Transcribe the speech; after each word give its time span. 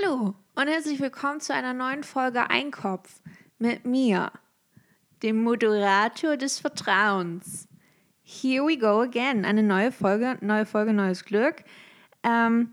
Hallo 0.00 0.34
und 0.54 0.68
herzlich 0.68 1.00
willkommen 1.00 1.40
zu 1.40 1.52
einer 1.52 1.74
neuen 1.74 2.04
Folge 2.04 2.48
Einkopf 2.48 3.20
mit 3.58 3.84
mir, 3.84 4.30
dem 5.22 5.42
Moderator 5.42 6.36
des 6.36 6.58
Vertrauens. 6.58 7.68
Here 8.22 8.64
we 8.64 8.78
go 8.78 9.00
again. 9.00 9.44
Eine 9.44 9.62
neue 9.62 9.90
Folge, 9.90 10.38
neue 10.40 10.64
Folge, 10.64 10.92
neues 10.92 11.24
Glück. 11.24 11.64
Ähm, 12.22 12.72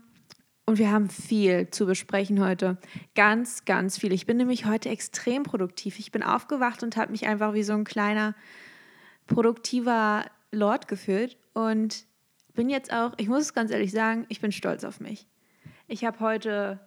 und 0.64 0.78
wir 0.78 0.90
haben 0.90 1.10
viel 1.10 1.70
zu 1.70 1.86
besprechen 1.86 2.40
heute. 2.40 2.78
Ganz, 3.14 3.64
ganz 3.64 3.98
viel. 3.98 4.12
Ich 4.12 4.26
bin 4.26 4.36
nämlich 4.36 4.66
heute 4.66 4.88
extrem 4.88 5.42
produktiv. 5.42 5.98
Ich 5.98 6.12
bin 6.12 6.22
aufgewacht 6.22 6.82
und 6.82 6.96
habe 6.96 7.12
mich 7.12 7.26
einfach 7.26 7.52
wie 7.52 7.62
so 7.64 7.72
ein 7.72 7.84
kleiner, 7.84 8.34
produktiver 9.26 10.24
Lord 10.50 10.88
gefühlt. 10.88 11.36
Und 11.52 12.06
bin 12.54 12.70
jetzt 12.70 12.92
auch, 12.92 13.12
ich 13.16 13.28
muss 13.28 13.42
es 13.42 13.54
ganz 13.54 13.70
ehrlich 13.70 13.92
sagen, 13.92 14.24
ich 14.28 14.40
bin 14.40 14.52
stolz 14.52 14.84
auf 14.84 15.00
mich. 15.00 15.26
Ich 15.88 16.04
habe 16.04 16.20
heute 16.20 16.80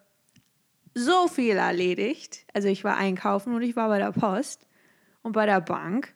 so 0.94 1.28
viel 1.28 1.58
erledigt. 1.58 2.46
Also 2.54 2.68
ich 2.68 2.84
war 2.84 2.98
einkaufen 2.98 3.54
und 3.54 3.62
ich 3.62 3.76
war 3.76 3.88
bei 3.88 4.00
der 4.00 4.12
Post 4.12 4.68
und 5.22 5.34
bei 5.34 5.46
der 5.46 5.62
Bank. 5.62 6.14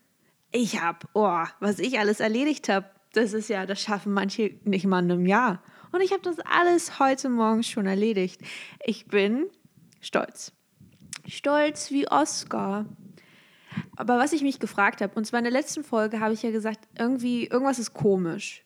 Ich 0.51 0.81
habe, 0.81 1.07
oh, 1.13 1.43
was 1.59 1.79
ich 1.79 1.99
alles 1.99 2.19
erledigt 2.19 2.69
habe, 2.69 2.89
das 3.13 3.33
ist 3.33 3.49
ja, 3.49 3.65
das 3.65 3.81
schaffen 3.81 4.13
manche 4.13 4.59
nicht 4.63 4.85
mal 4.85 5.03
in 5.03 5.11
einem 5.11 5.25
Jahr. 5.25 5.63
Und 5.91 6.01
ich 6.01 6.11
habe 6.11 6.21
das 6.21 6.37
alles 6.39 6.99
heute 6.99 7.29
Morgen 7.29 7.63
schon 7.63 7.85
erledigt. 7.85 8.41
Ich 8.85 9.07
bin 9.07 9.47
stolz. 10.01 10.51
Stolz 11.27 11.91
wie 11.91 12.07
Oscar. 12.09 12.85
Aber 13.95 14.17
was 14.17 14.33
ich 14.33 14.41
mich 14.41 14.59
gefragt 14.59 15.01
habe, 15.01 15.15
und 15.15 15.25
zwar 15.25 15.39
in 15.39 15.45
der 15.45 15.53
letzten 15.53 15.83
Folge 15.83 16.19
habe 16.19 16.33
ich 16.33 16.43
ja 16.43 16.51
gesagt, 16.51 16.87
irgendwie, 16.97 17.47
irgendwas 17.47 17.79
ist 17.79 17.93
komisch. 17.93 18.65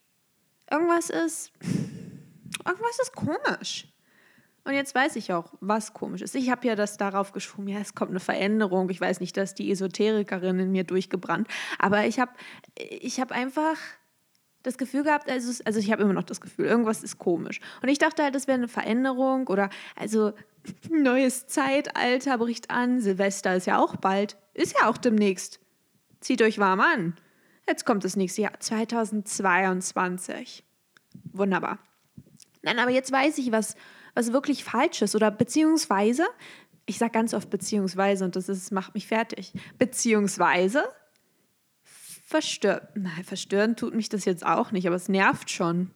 Irgendwas 0.72 1.10
ist, 1.10 1.52
irgendwas 2.66 3.00
ist 3.02 3.14
komisch. 3.14 3.88
Und 4.64 4.74
jetzt 4.74 4.94
weiß 4.94 5.16
ich 5.16 5.34
auch, 5.34 5.54
was 5.62 5.94
komisch 5.94 6.22
ist. 6.22 6.36
Ich 6.36 6.50
habe 6.50 6.68
ja 6.68 6.76
das 6.76 6.98
darauf 6.98 7.32
geschoben, 7.32 7.68
ja, 7.68 7.80
es 7.80 7.96
kommt 7.96 8.12
eine 8.12 8.20
Veränderung. 8.20 8.90
Ich 8.90 9.02
weiß 9.02 9.20
nicht, 9.20 9.36
dass 9.38 9.56
die 9.56 9.72
Esoterikerin 9.72 10.60
in 10.60 10.72
mir 10.72 10.84
durchgebrannt. 10.84 11.48
Aber 11.80 12.06
ich 12.06 12.20
habe 12.20 12.32
ich 12.78 13.20
hab 13.20 13.32
einfach 13.32 13.78
das 14.64 14.78
Gefühl 14.78 15.04
gehabt, 15.04 15.30
also, 15.30 15.64
also 15.64 15.80
ich 15.80 15.92
habe 15.92 16.04
immer 16.04 16.14
noch 16.14 16.24
das 16.24 16.42
Gefühl, 16.42 16.66
irgendwas 16.66 17.04
ist 17.04 17.18
komisch. 17.18 17.62
Und 17.82 17.90
ich 17.90 17.98
dachte 17.98 18.24
halt, 18.24 18.36
das 18.36 18.48
wäre 18.48 18.58
eine 18.58 18.68
Veränderung 18.68 19.48
oder 19.48 19.70
also 19.96 20.34
neues 20.90 21.48
Zeitalter 21.48 22.38
bricht 22.38 22.70
an. 22.70 23.00
Silvester 23.00 23.56
ist 23.56 23.68
ja 23.68 23.80
auch 23.80 23.96
bald, 23.96 24.38
ist 24.54 24.76
ja 24.80 24.90
auch 24.90 24.98
demnächst. 24.98 25.62
Zieht 26.20 26.42
euch 26.42 26.60
warm 26.60 26.82
an. 26.82 27.16
Jetzt 27.68 27.86
kommt 27.86 28.04
das 28.04 28.18
nächste 28.18 28.42
Jahr, 28.42 28.60
2022. 28.60 30.66
Wunderbar. 31.32 31.80
Nein, 32.62 32.80
aber 32.80 32.92
jetzt 32.92 33.12
weiß 33.12 33.38
ich, 33.38 33.52
was 33.52 33.76
was 34.16 34.34
wirklich 34.34 34.64
falsch 34.64 35.02
ist 35.02 35.16
oder 35.16 35.32
beziehungsweise, 35.32 36.26
ich 36.86 36.98
sage 36.98 37.12
ganz 37.12 37.34
oft 37.34 37.50
beziehungsweise 37.50 38.26
und 38.26 38.36
das 38.36 38.50
ist, 38.50 38.72
macht 38.72 38.94
mich 38.96 39.08
fertig, 39.08 39.54
beziehungsweise 39.78 40.84
verstören, 42.30 42.88
nein, 42.94 43.24
verstören 43.24 43.76
tut 43.76 43.96
mich 43.96 44.08
das 44.08 44.24
jetzt 44.26 44.46
auch 44.46 44.72
nicht, 44.72 44.86
aber 44.86 44.96
es 44.96 45.10
nervt 45.10 45.50
schon. 45.50 45.92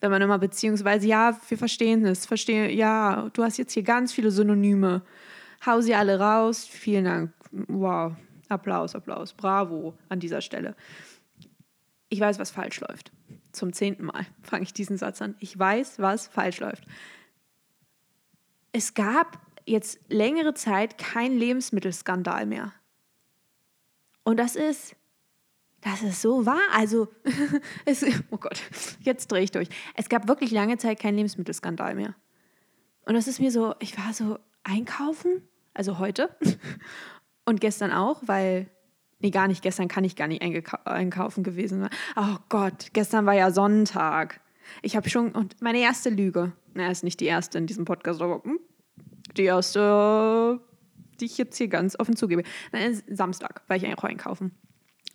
Wenn 0.00 0.10
man 0.10 0.22
immer 0.22 0.38
beziehungsweise, 0.38 1.06
ja, 1.06 1.38
wir 1.48 1.58
verstehen 1.58 2.04
es, 2.06 2.26
verstehen, 2.26 2.76
ja, 2.76 3.28
du 3.34 3.44
hast 3.44 3.58
jetzt 3.58 3.74
hier 3.74 3.82
ganz 3.82 4.12
viele 4.12 4.30
Synonyme. 4.30 5.02
Hau 5.64 5.80
sie 5.80 5.94
alle 5.94 6.18
raus. 6.18 6.64
Vielen 6.64 7.04
Dank. 7.04 7.32
Wow. 7.52 8.14
Applaus, 8.48 8.94
Applaus. 8.94 9.34
Bravo 9.34 9.94
an 10.08 10.18
dieser 10.18 10.40
Stelle. 10.40 10.74
Ich 12.08 12.18
weiß, 12.18 12.38
was 12.38 12.50
falsch 12.50 12.80
läuft. 12.80 13.12
Zum 13.52 13.72
zehnten 13.72 14.06
Mal 14.06 14.26
fange 14.42 14.64
ich 14.64 14.72
diesen 14.72 14.96
Satz 14.96 15.20
an. 15.22 15.36
Ich 15.38 15.56
weiß, 15.56 15.98
was 16.00 16.26
falsch 16.26 16.60
läuft 16.60 16.84
es 18.72 18.94
gab 18.94 19.38
jetzt 19.66 20.00
längere 20.08 20.54
Zeit 20.54 20.98
keinen 20.98 21.38
Lebensmittelskandal 21.38 22.46
mehr. 22.46 22.72
Und 24.24 24.36
das 24.38 24.56
ist, 24.56 24.96
das 25.80 26.02
ist 26.02 26.20
so 26.20 26.46
wahr. 26.46 26.60
Also, 26.72 27.08
es, 27.84 28.04
oh 28.30 28.36
Gott, 28.36 28.62
jetzt 29.00 29.30
drehe 29.32 29.42
ich 29.42 29.50
durch. 29.50 29.68
Es 29.94 30.08
gab 30.08 30.28
wirklich 30.28 30.50
lange 30.50 30.78
Zeit 30.78 31.00
keinen 31.00 31.16
Lebensmittelskandal 31.16 31.94
mehr. 31.94 32.14
Und 33.06 33.14
das 33.14 33.26
ist 33.26 33.40
mir 33.40 33.50
so, 33.50 33.74
ich 33.80 33.96
war 33.98 34.12
so 34.12 34.38
einkaufen, 34.62 35.42
also 35.74 35.98
heute 35.98 36.36
und 37.44 37.60
gestern 37.60 37.92
auch, 37.92 38.22
weil, 38.26 38.70
nee, 39.20 39.30
gar 39.30 39.48
nicht, 39.48 39.62
gestern 39.62 39.88
kann 39.88 40.04
ich 40.04 40.16
gar 40.16 40.28
nicht 40.28 40.42
einkaufen 40.42 41.42
gewesen 41.42 41.80
sein. 41.80 41.90
Oh 42.16 42.36
Gott, 42.48 42.90
gestern 42.92 43.26
war 43.26 43.34
ja 43.34 43.50
Sonntag. 43.50 44.40
Ich 44.82 44.96
habe 44.96 45.08
schon, 45.08 45.32
und 45.32 45.60
meine 45.62 45.78
erste 45.78 46.10
Lüge, 46.10 46.52
na, 46.74 46.90
ist 46.90 47.04
nicht 47.04 47.20
die 47.20 47.26
erste 47.26 47.58
in 47.58 47.66
diesem 47.66 47.84
Podcast, 47.84 48.20
aber 48.22 48.42
hm, 48.44 48.58
die 49.36 49.44
erste, 49.44 50.60
die 51.20 51.26
ich 51.26 51.38
jetzt 51.38 51.56
hier 51.56 51.68
ganz 51.68 51.98
offen 51.98 52.16
zugebe. 52.16 52.42
Nein, 52.72 53.00
Samstag 53.08 53.62
war 53.68 53.76
ich 53.76 53.84
eigentlich 53.84 53.98
auch 53.98 54.04
einkaufen. 54.04 54.52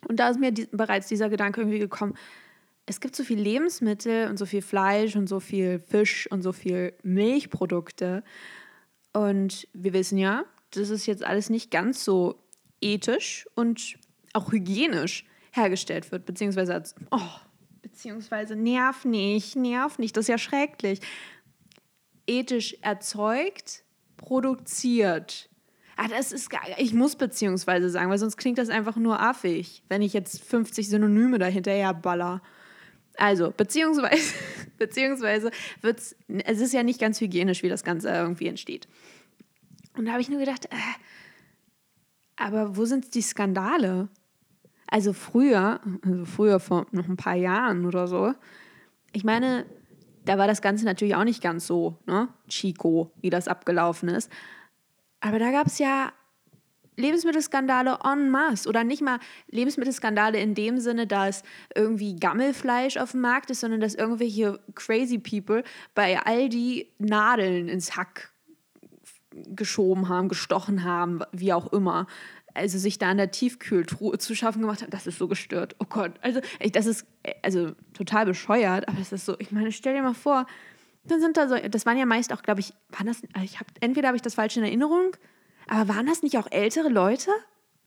Und 0.07 0.19
da 0.19 0.29
ist 0.29 0.39
mir 0.39 0.51
die, 0.51 0.67
bereits 0.71 1.07
dieser 1.07 1.29
Gedanke 1.29 1.61
irgendwie 1.61 1.79
gekommen, 1.79 2.15
es 2.85 2.99
gibt 2.99 3.15
so 3.15 3.23
viel 3.23 3.39
Lebensmittel 3.39 4.29
und 4.29 4.37
so 4.37 4.45
viel 4.45 4.61
Fleisch 4.61 5.15
und 5.15 5.27
so 5.27 5.39
viel 5.39 5.79
Fisch 5.79 6.29
und 6.31 6.43
so 6.43 6.51
viel 6.51 6.93
Milchprodukte. 7.01 8.23
Und 9.11 9.67
wir 9.73 9.93
wissen 9.93 10.17
ja, 10.17 10.45
das 10.71 10.89
ist 10.89 11.07
jetzt 11.07 11.23
alles 11.23 11.49
nicht 11.49 11.71
ganz 11.71 12.03
so 12.03 12.35
ethisch 12.81 13.47
und 13.55 13.97
auch 14.33 14.51
hygienisch 14.51 15.25
hergestellt 15.51 16.11
wird, 16.11 16.25
beziehungsweise 16.25 16.73
als, 16.73 16.95
oh, 17.11 17.19
beziehungsweise 17.81 18.55
nerv 18.55 19.05
nicht, 19.05 19.55
nerv 19.55 19.97
nicht, 19.97 20.15
das 20.17 20.25
ist 20.25 20.29
ja 20.29 20.37
schrecklich. 20.37 20.99
Ethisch 22.27 22.77
erzeugt, 22.81 23.83
produziert. 24.17 25.49
Ah, 25.97 26.07
das 26.07 26.31
ist. 26.31 26.49
Ich 26.77 26.93
muss 26.93 27.15
beziehungsweise 27.15 27.89
sagen, 27.89 28.09
weil 28.09 28.17
sonst 28.17 28.37
klingt 28.37 28.57
das 28.57 28.69
einfach 28.69 28.97
nur 28.97 29.19
affig, 29.19 29.83
wenn 29.87 30.01
ich 30.01 30.13
jetzt 30.13 30.43
50 30.43 30.89
Synonyme 30.89 31.39
dahinterher 31.39 31.93
baller. 31.93 32.41
Also, 33.17 33.53
beziehungsweise, 33.55 34.33
beziehungsweise 34.77 35.51
wird 35.81 35.99
es, 35.99 36.15
es 36.27 36.59
ist 36.59 36.73
ja 36.73 36.83
nicht 36.83 36.99
ganz 36.99 37.21
hygienisch, 37.21 37.63
wie 37.63 37.69
das 37.69 37.83
Ganze 37.83 38.09
irgendwie 38.09 38.47
entsteht. 38.47 38.87
Und 39.97 40.05
da 40.05 40.11
habe 40.11 40.21
ich 40.21 40.29
nur 40.29 40.39
gedacht, 40.39 40.65
äh, 40.65 40.75
aber 42.35 42.75
wo 42.75 42.83
sind 42.85 43.15
die 43.15 43.21
Skandale? 43.21 44.09
Also 44.87 45.13
früher, 45.13 45.79
also 46.03 46.25
früher 46.25 46.59
vor 46.59 46.87
noch 46.91 47.07
ein 47.07 47.17
paar 47.17 47.35
Jahren 47.35 47.85
oder 47.85 48.07
so, 48.07 48.33
ich 49.13 49.23
meine, 49.23 49.65
da 50.25 50.37
war 50.37 50.47
das 50.47 50.61
Ganze 50.61 50.85
natürlich 50.85 51.15
auch 51.15 51.23
nicht 51.23 51.41
ganz 51.41 51.67
so, 51.67 51.97
ne, 52.05 52.27
Chico, 52.49 53.11
wie 53.21 53.29
das 53.29 53.47
abgelaufen 53.47 54.09
ist. 54.09 54.31
Aber 55.21 55.39
da 55.39 55.51
gab 55.51 55.67
es 55.67 55.79
ja 55.79 56.11
Lebensmittelskandale 56.97 57.99
en 58.03 58.29
masse 58.29 58.69
oder 58.69 58.83
nicht 58.83 59.01
mal 59.01 59.19
Lebensmittelskandale 59.49 60.39
in 60.39 60.55
dem 60.55 60.79
Sinne, 60.79 61.07
dass 61.07 61.43
irgendwie 61.73 62.15
Gammelfleisch 62.15 62.97
auf 62.97 63.11
dem 63.11 63.21
Markt 63.21 63.49
ist, 63.49 63.61
sondern 63.61 63.81
dass 63.81 63.95
irgendwelche 63.95 64.59
crazy 64.75 65.17
people 65.17 65.63
bei 65.93 66.19
Aldi 66.19 66.91
Nadeln 66.97 67.67
ins 67.67 67.95
Hack 67.97 68.31
geschoben 69.31 70.07
haben, 70.07 70.29
gestochen 70.29 70.83
haben, 70.83 71.21
wie 71.33 71.51
auch 71.51 71.71
immer 71.73 72.07
also 72.55 72.77
sich 72.77 72.97
da 72.97 73.11
in 73.11 73.17
der 73.17 73.31
Tiefkühltruhe 73.31 74.17
zu 74.17 74.35
schaffen 74.35 74.61
gemacht 74.61 74.81
hat, 74.81 74.93
das 74.93 75.07
ist 75.07 75.17
so 75.17 75.27
gestört. 75.27 75.75
Oh 75.79 75.85
Gott, 75.87 76.13
also 76.21 76.41
das 76.71 76.85
ist 76.85 77.05
also 77.41 77.73
total 77.93 78.25
bescheuert, 78.25 78.87
aber 78.87 78.99
es 78.99 79.11
ist 79.11 79.25
so, 79.25 79.35
ich 79.39 79.51
meine, 79.51 79.71
stell 79.71 79.93
dir 79.93 80.01
mal 80.01 80.13
vor, 80.13 80.47
dann 81.03 81.19
sind 81.19 81.37
da 81.37 81.47
so, 81.47 81.55
das 81.55 81.85
waren 81.85 81.97
ja 81.97 82.05
meist 82.05 82.33
auch, 82.33 82.41
glaube 82.41 82.61
ich, 82.61 82.73
waren 82.89 83.07
das, 83.07 83.21
ich 83.43 83.59
habe, 83.59 83.69
entweder 83.81 84.07
habe 84.07 84.15
ich 84.15 84.21
das 84.21 84.35
falsch 84.35 84.57
in 84.57 84.63
Erinnerung, 84.63 85.15
aber 85.67 85.93
waren 85.93 86.05
das 86.05 86.23
nicht 86.23 86.37
auch 86.37 86.47
ältere 86.49 86.89
Leute? 86.89 87.31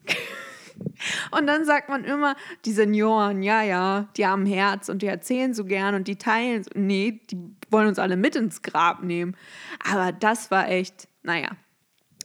und 1.31 1.47
dann 1.47 1.65
sagt 1.65 1.89
man 1.89 2.05
immer, 2.05 2.37
die 2.65 2.73
Senioren, 2.73 3.43
ja, 3.43 3.62
ja, 3.62 4.09
die 4.17 4.27
haben 4.27 4.47
Herz 4.47 4.89
und 4.89 5.03
die 5.03 5.06
erzählen 5.06 5.55
so 5.55 5.65
gern 5.65 5.95
und 5.95 6.09
die 6.09 6.17
teilen. 6.17 6.62
So. 6.62 6.71
Nee, 6.75 7.21
die 7.31 7.39
wollen 7.71 7.89
uns 7.89 7.99
alle 7.99 8.17
mit 8.17 8.37
ins 8.37 8.62
Grab 8.62 9.03
nehmen. 9.03 9.37
Aber 9.89 10.12
das 10.12 10.50
war 10.50 10.69
echt, 10.69 11.09
naja, 11.23 11.50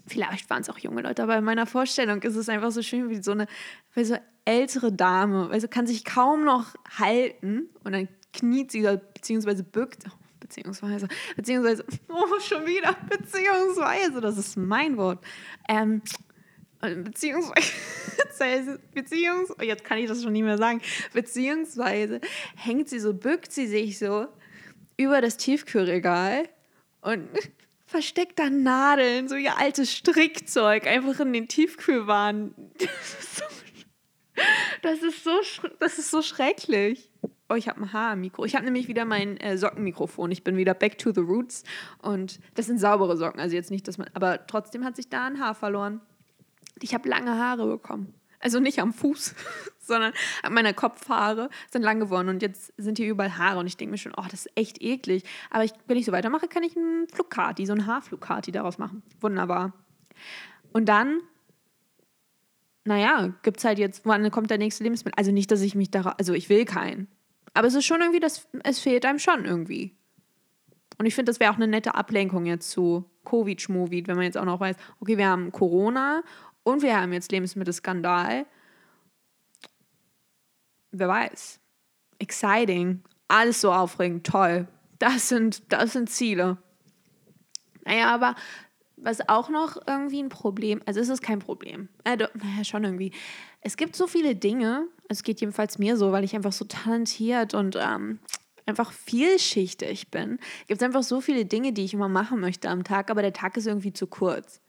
Vielleicht 0.05 0.49
waren 0.49 0.61
es 0.61 0.69
auch 0.69 0.77
junge 0.77 1.01
Leute, 1.01 1.23
aber 1.23 1.37
in 1.37 1.43
meiner 1.43 1.65
Vorstellung 1.65 2.21
ist 2.21 2.35
es 2.35 2.49
einfach 2.49 2.71
so 2.71 2.81
schön 2.81 3.09
wie 3.09 3.21
so 3.21 3.31
eine, 3.31 3.47
wie 3.93 4.03
so 4.03 4.17
ältere 4.45 4.91
Dame, 4.91 5.49
also 5.49 5.67
kann 5.67 5.87
sich 5.87 6.03
kaum 6.03 6.43
noch 6.43 6.75
halten 6.97 7.69
und 7.83 7.93
dann 7.93 8.09
kniet 8.33 8.71
sie 8.71 8.81
beziehungsweise 9.13 9.63
bückt, 9.63 10.03
oh, 10.07 10.17
beziehungsweise, 10.39 11.07
beziehungsweise, 11.35 11.85
oh, 12.09 12.39
schon 12.41 12.65
wieder, 12.65 12.95
beziehungsweise, 13.09 14.19
das 14.19 14.37
ist 14.37 14.57
mein 14.57 14.97
Wort, 14.97 15.23
ähm, 15.69 16.01
beziehungsweise, 16.81 18.79
beziehungsweise, 18.93 19.65
jetzt 19.65 19.85
kann 19.85 19.99
ich 19.99 20.07
das 20.07 20.21
schon 20.21 20.33
nicht 20.33 20.43
mehr 20.43 20.57
sagen, 20.57 20.81
beziehungsweise 21.13 22.19
hängt 22.57 22.89
sie 22.89 22.99
so, 22.99 23.13
bückt 23.13 23.53
sie 23.53 23.67
sich 23.67 23.97
so 23.99 24.27
über 24.97 25.21
das 25.21 25.37
Tiefkühlregal 25.37 26.49
und 27.01 27.29
versteckt 27.93 28.39
da 28.39 28.49
Nadeln, 28.49 29.29
so 29.29 29.35
ihr 29.35 29.59
altes 29.59 29.91
Strickzeug, 29.91 30.87
einfach 30.87 31.19
in 31.19 31.31
den 31.31 31.47
Tiefkühlwaren. 31.47 32.55
Das 34.81 35.03
ist 35.03 35.23
so, 35.23 35.29
das 35.29 35.59
so, 35.61 35.67
das 35.79 35.99
ist 35.99 36.09
so 36.09 36.23
schrecklich. 36.23 37.11
Oh, 37.49 37.53
ich 37.53 37.69
habe 37.69 37.81
ein 37.81 37.93
Haar 37.93 38.13
im 38.13 38.21
Mikro. 38.21 38.45
Ich 38.45 38.55
habe 38.55 38.65
nämlich 38.65 38.87
wieder 38.87 39.05
mein 39.05 39.37
äh, 39.37 39.59
Sockenmikrofon. 39.59 40.31
Ich 40.31 40.43
bin 40.43 40.57
wieder 40.57 40.73
back 40.73 40.97
to 40.97 41.11
the 41.13 41.21
roots. 41.21 41.63
Und 42.01 42.39
das 42.55 42.65
sind 42.65 42.79
saubere 42.79 43.15
Socken. 43.15 43.39
Also 43.39 43.55
jetzt 43.55 43.69
nicht, 43.69 43.87
dass 43.87 43.99
man. 43.99 44.09
Aber 44.15 44.47
trotzdem 44.47 44.83
hat 44.83 44.95
sich 44.95 45.09
da 45.09 45.27
ein 45.27 45.39
Haar 45.39 45.53
verloren. 45.53 46.01
Ich 46.81 46.95
habe 46.95 47.07
lange 47.07 47.37
Haare 47.37 47.67
bekommen. 47.67 48.15
Also 48.43 48.59
nicht 48.59 48.79
am 48.79 48.93
Fuß, 48.93 49.35
sondern 49.79 50.11
meine 50.51 50.73
Kopfhaare 50.73 51.49
sind 51.71 51.81
lang 51.81 52.01
geworden 52.01 52.27
und 52.27 52.41
jetzt 52.41 52.73
sind 52.77 52.97
hier 52.97 53.09
überall 53.09 53.37
Haare 53.37 53.59
und 53.59 53.67
ich 53.67 53.77
denke 53.77 53.91
mir 53.91 53.97
schon, 53.97 54.11
oh, 54.17 54.25
das 54.29 54.45
ist 54.45 54.57
echt 54.57 54.81
eklig. 54.81 55.23
Aber 55.49 55.63
ich, 55.63 55.71
wenn 55.87 55.95
ich 55.95 56.05
so 56.05 56.11
weitermache, 56.11 56.49
kann 56.49 56.61
ich 56.61 56.75
einen 56.75 57.07
Flugkati, 57.07 57.65
so 57.65 57.71
einen 57.71 57.87
Haarflugkati 57.87 58.51
daraus 58.51 58.77
machen. 58.77 59.01
Wunderbar. 59.21 59.71
Und 60.73 60.89
dann, 60.89 61.21
naja, 62.83 63.33
gibt 63.43 63.59
es 63.59 63.63
halt 63.63 63.79
jetzt, 63.79 64.05
wann 64.05 64.29
kommt 64.29 64.51
der 64.51 64.57
nächste 64.57 64.83
Lebensmittel? 64.83 65.17
Also 65.17 65.31
nicht, 65.31 65.49
dass 65.49 65.61
ich 65.61 65.73
mich 65.73 65.89
da, 65.89 66.01
also 66.01 66.33
ich 66.33 66.49
will 66.49 66.65
keinen. 66.65 67.07
Aber 67.53 67.67
es 67.67 67.75
ist 67.75 67.85
schon 67.85 68.01
irgendwie, 68.01 68.19
das, 68.19 68.49
es 68.63 68.79
fehlt 68.79 69.05
einem 69.05 69.19
schon 69.19 69.45
irgendwie. 69.45 69.95
Und 70.97 71.05
ich 71.05 71.15
finde, 71.15 71.29
das 71.29 71.39
wäre 71.39 71.51
auch 71.51 71.55
eine 71.55 71.67
nette 71.67 71.95
Ablenkung 71.95 72.45
jetzt 72.45 72.69
zu 72.71 73.09
Covid-Schmovid, 73.23 74.09
wenn 74.09 74.17
man 74.17 74.25
jetzt 74.25 74.37
auch 74.37 74.45
noch 74.45 74.59
weiß, 74.59 74.75
okay, 74.99 75.17
wir 75.17 75.27
haben 75.27 75.53
Corona 75.53 76.23
und 76.63 76.81
wir 76.81 76.99
haben 76.99 77.13
jetzt 77.13 77.31
Lebensmittelskandal. 77.31 78.45
Wer 80.91 81.07
weiß. 81.07 81.59
Exciting. 82.19 83.03
Alles 83.27 83.61
so 83.61 83.71
aufregend. 83.71 84.25
Toll. 84.25 84.67
Das 84.99 85.29
sind, 85.29 85.71
das 85.71 85.93
sind 85.93 86.09
Ziele. 86.09 86.57
Naja, 87.85 88.13
aber 88.13 88.35
was 88.95 89.27
auch 89.27 89.49
noch 89.49 89.77
irgendwie 89.85 90.21
ein 90.21 90.29
Problem, 90.29 90.81
also 90.85 90.99
es 90.99 91.09
ist 91.09 91.21
kein 91.21 91.39
Problem. 91.39 91.89
Äh, 92.05 92.17
naja, 92.17 92.63
schon 92.63 92.83
irgendwie. 92.83 93.11
Es 93.61 93.75
gibt 93.75 93.95
so 93.95 94.07
viele 94.07 94.35
Dinge, 94.35 94.87
es 95.09 95.23
geht 95.23 95.41
jedenfalls 95.41 95.77
mir 95.77 95.97
so, 95.97 96.11
weil 96.11 96.23
ich 96.23 96.35
einfach 96.35 96.53
so 96.53 96.65
talentiert 96.65 97.53
und 97.53 97.77
ähm, 97.79 98.19
einfach 98.65 98.93
vielschichtig 98.93 100.09
bin. 100.09 100.39
Gibt 100.67 100.81
es 100.81 100.85
einfach 100.85 101.03
so 101.03 101.19
viele 101.19 101.45
Dinge, 101.45 101.73
die 101.73 101.83
ich 101.83 101.93
immer 101.93 102.07
machen 102.07 102.39
möchte 102.39 102.69
am 102.69 102.83
Tag, 102.83 103.11
aber 103.11 103.21
der 103.21 103.33
Tag 103.33 103.57
ist 103.57 103.67
irgendwie 103.67 103.93
zu 103.93 104.07
kurz. 104.07 104.61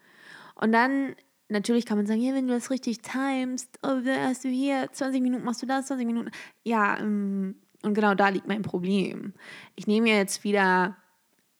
Und 0.55 0.71
dann 0.71 1.15
natürlich 1.49 1.85
kann 1.85 1.97
man 1.97 2.07
sagen, 2.07 2.21
ja, 2.21 2.33
wenn 2.33 2.47
du 2.47 2.53
das 2.53 2.71
richtig 2.71 3.01
timest, 3.01 3.79
oh, 3.83 4.01
hast 4.05 4.43
du 4.43 4.49
hier 4.49 4.89
20 4.91 5.21
Minuten, 5.21 5.43
machst 5.43 5.61
du 5.61 5.65
das, 5.65 5.87
20 5.87 6.05
Minuten. 6.05 6.31
Ja, 6.63 6.97
ähm, 6.99 7.55
und 7.83 7.93
genau 7.93 8.15
da 8.15 8.29
liegt 8.29 8.47
mein 8.47 8.63
Problem. 8.63 9.33
Ich 9.75 9.85
nehme 9.85 10.09
jetzt 10.09 10.43
wieder 10.43 10.97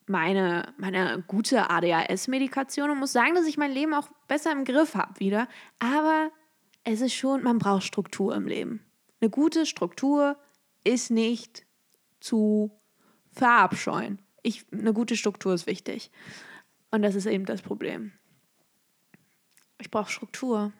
meine, 0.08 0.74
meine 0.78 1.24
gute 1.28 1.70
ADHS-Medikation 1.70 2.90
und 2.90 3.00
muss 3.00 3.12
sagen, 3.12 3.36
dass 3.36 3.48
ich 3.48 3.58
mein 3.58 3.72
Leben 3.72 3.94
auch 3.94 4.10
besser 4.28 4.52
im 4.52 4.66
Griff 4.66 4.96
habe 4.96 5.20
wieder. 5.20 5.48
Aber 5.80 6.32
es 6.84 7.02
ist 7.02 7.14
schon, 7.14 7.44
man 7.44 7.60
braucht 7.60 7.84
Struktur 7.84 8.36
im 8.36 8.48
Leben. 8.48 8.84
Eine 9.22 9.30
gute 9.30 9.66
Struktur 9.66 10.38
ist 10.84 11.12
nicht 11.12 11.66
zu 12.20 12.72
verabscheuen. 13.32 14.20
Ich, 14.44 14.66
eine 14.72 14.94
gute 14.94 15.16
Struktur 15.16 15.54
ist 15.54 15.68
wichtig. 15.68 16.12
Und 16.92 17.02
das 17.02 17.16
ist 17.16 17.26
eben 17.26 17.46
das 17.46 17.62
Problem. 17.62 18.14
Ich 19.80 19.92
brauche 19.92 20.12
Struktur. 20.12 20.72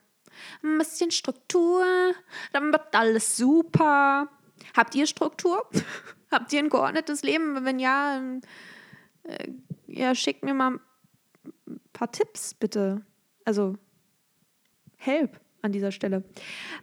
Ein 0.62 0.78
bisschen 0.78 1.10
Struktur, 1.10 1.84
dann 2.52 2.72
wird 2.72 2.94
alles 2.94 3.36
super. 3.36 4.28
Habt 4.76 4.94
ihr 4.94 5.06
Struktur? 5.06 5.68
Habt 6.30 6.52
ihr 6.52 6.58
ein 6.58 6.68
geordnetes 6.68 7.22
Leben? 7.22 7.64
Wenn 7.64 7.78
ja, 7.78 8.20
äh, 9.22 9.52
ja, 9.86 10.14
schickt 10.14 10.44
mir 10.44 10.54
mal 10.54 10.80
ein 11.66 11.80
paar 11.92 12.10
Tipps, 12.10 12.54
bitte. 12.54 13.04
Also, 13.44 13.76
help 14.96 15.40
an 15.62 15.72
dieser 15.72 15.92
Stelle. 15.92 16.24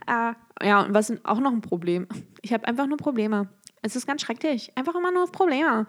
Äh, 0.07 0.33
ja, 0.65 0.81
und 0.81 0.93
was 0.93 1.09
ist 1.09 1.25
auch 1.25 1.39
noch 1.39 1.51
ein 1.51 1.61
Problem? 1.61 2.07
Ich 2.41 2.53
habe 2.53 2.67
einfach 2.67 2.87
nur 2.87 2.97
Probleme. 2.97 3.49
Es 3.81 3.95
ist 3.95 4.07
ganz 4.07 4.21
schrecklich. 4.21 4.75
Einfach 4.77 4.95
immer 4.95 5.11
nur 5.11 5.31
Probleme. 5.31 5.87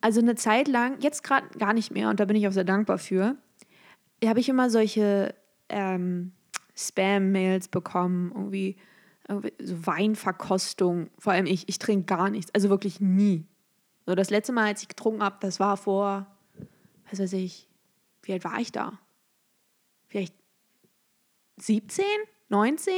Also 0.00 0.20
eine 0.20 0.34
Zeit 0.34 0.68
lang, 0.68 1.00
jetzt 1.00 1.24
gerade 1.24 1.46
gar 1.58 1.72
nicht 1.72 1.90
mehr, 1.90 2.10
und 2.10 2.20
da 2.20 2.26
bin 2.26 2.36
ich 2.36 2.46
auch 2.46 2.52
sehr 2.52 2.64
dankbar 2.64 2.98
für, 2.98 3.36
habe 4.24 4.40
ich 4.40 4.48
immer 4.48 4.70
solche 4.70 5.34
ähm, 5.68 6.32
Spam-Mails 6.74 7.68
bekommen, 7.68 8.32
irgendwie, 8.34 8.76
irgendwie, 9.28 9.52
so 9.62 9.86
Weinverkostung. 9.86 11.10
Vor 11.18 11.32
allem 11.32 11.46
ich, 11.46 11.68
ich 11.68 11.78
trinke 11.78 12.06
gar 12.06 12.30
nichts, 12.30 12.54
also 12.54 12.70
wirklich 12.70 13.00
nie. 13.00 13.46
So 14.06 14.14
das 14.14 14.30
letzte 14.30 14.52
Mal, 14.52 14.66
als 14.66 14.82
ich 14.82 14.88
getrunken 14.88 15.22
habe, 15.22 15.36
das 15.40 15.58
war 15.58 15.76
vor, 15.76 16.26
was 17.10 17.18
weiß 17.18 17.32
ich, 17.34 17.68
wie 18.22 18.32
alt 18.32 18.44
war 18.44 18.58
ich 18.60 18.72
da? 18.72 18.98
Vielleicht 20.08 20.34
17, 21.58 22.04
19? 22.48 22.94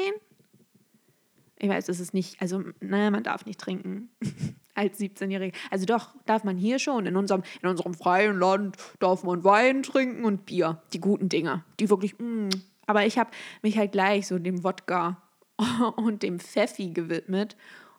Ich 1.61 1.69
weiß, 1.69 1.89
es 1.89 2.01
ist 2.01 2.15
nicht, 2.15 2.41
also, 2.41 2.63
naja, 2.81 3.11
man 3.11 3.25
darf 3.25 3.47
nicht 3.47 3.61
trinken. 3.61 4.11
als 4.79 5.01
17-Jährige. 5.01 5.57
Also 5.71 5.87
doch, 5.87 6.15
darf 6.25 6.45
man 6.45 6.57
hier 6.57 6.79
schon. 6.79 7.07
In 7.07 7.17
unserem, 7.17 7.43
in 7.61 7.69
unserem 7.69 7.95
freien 7.95 8.39
Land 8.39 8.77
darf 9.01 9.25
man 9.25 9.43
Wein 9.43 9.83
trinken 9.83 10.25
und 10.25 10.47
Bier. 10.47 10.81
Die 10.93 11.01
guten 11.01 11.29
Dinge. 11.29 11.65
Die 11.81 11.91
wirklich, 11.91 12.17
mm. 12.19 12.49
Aber 12.87 13.05
ich 13.05 13.19
habe 13.19 13.31
mich 13.63 13.77
halt 13.77 13.93
gleich 13.93 14.29
so 14.29 14.39
dem 14.39 14.63
Wodka 14.63 15.21
und 15.97 16.23
dem 16.23 16.39
Pfeffi 16.39 16.91
gewidmet. 16.91 17.57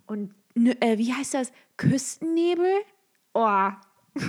Und 0.07 0.33
äh, 0.55 0.97
wie 0.97 1.13
heißt 1.13 1.33
das? 1.33 1.51
Küstennebel? 1.75 2.71
Oh. 3.33 3.69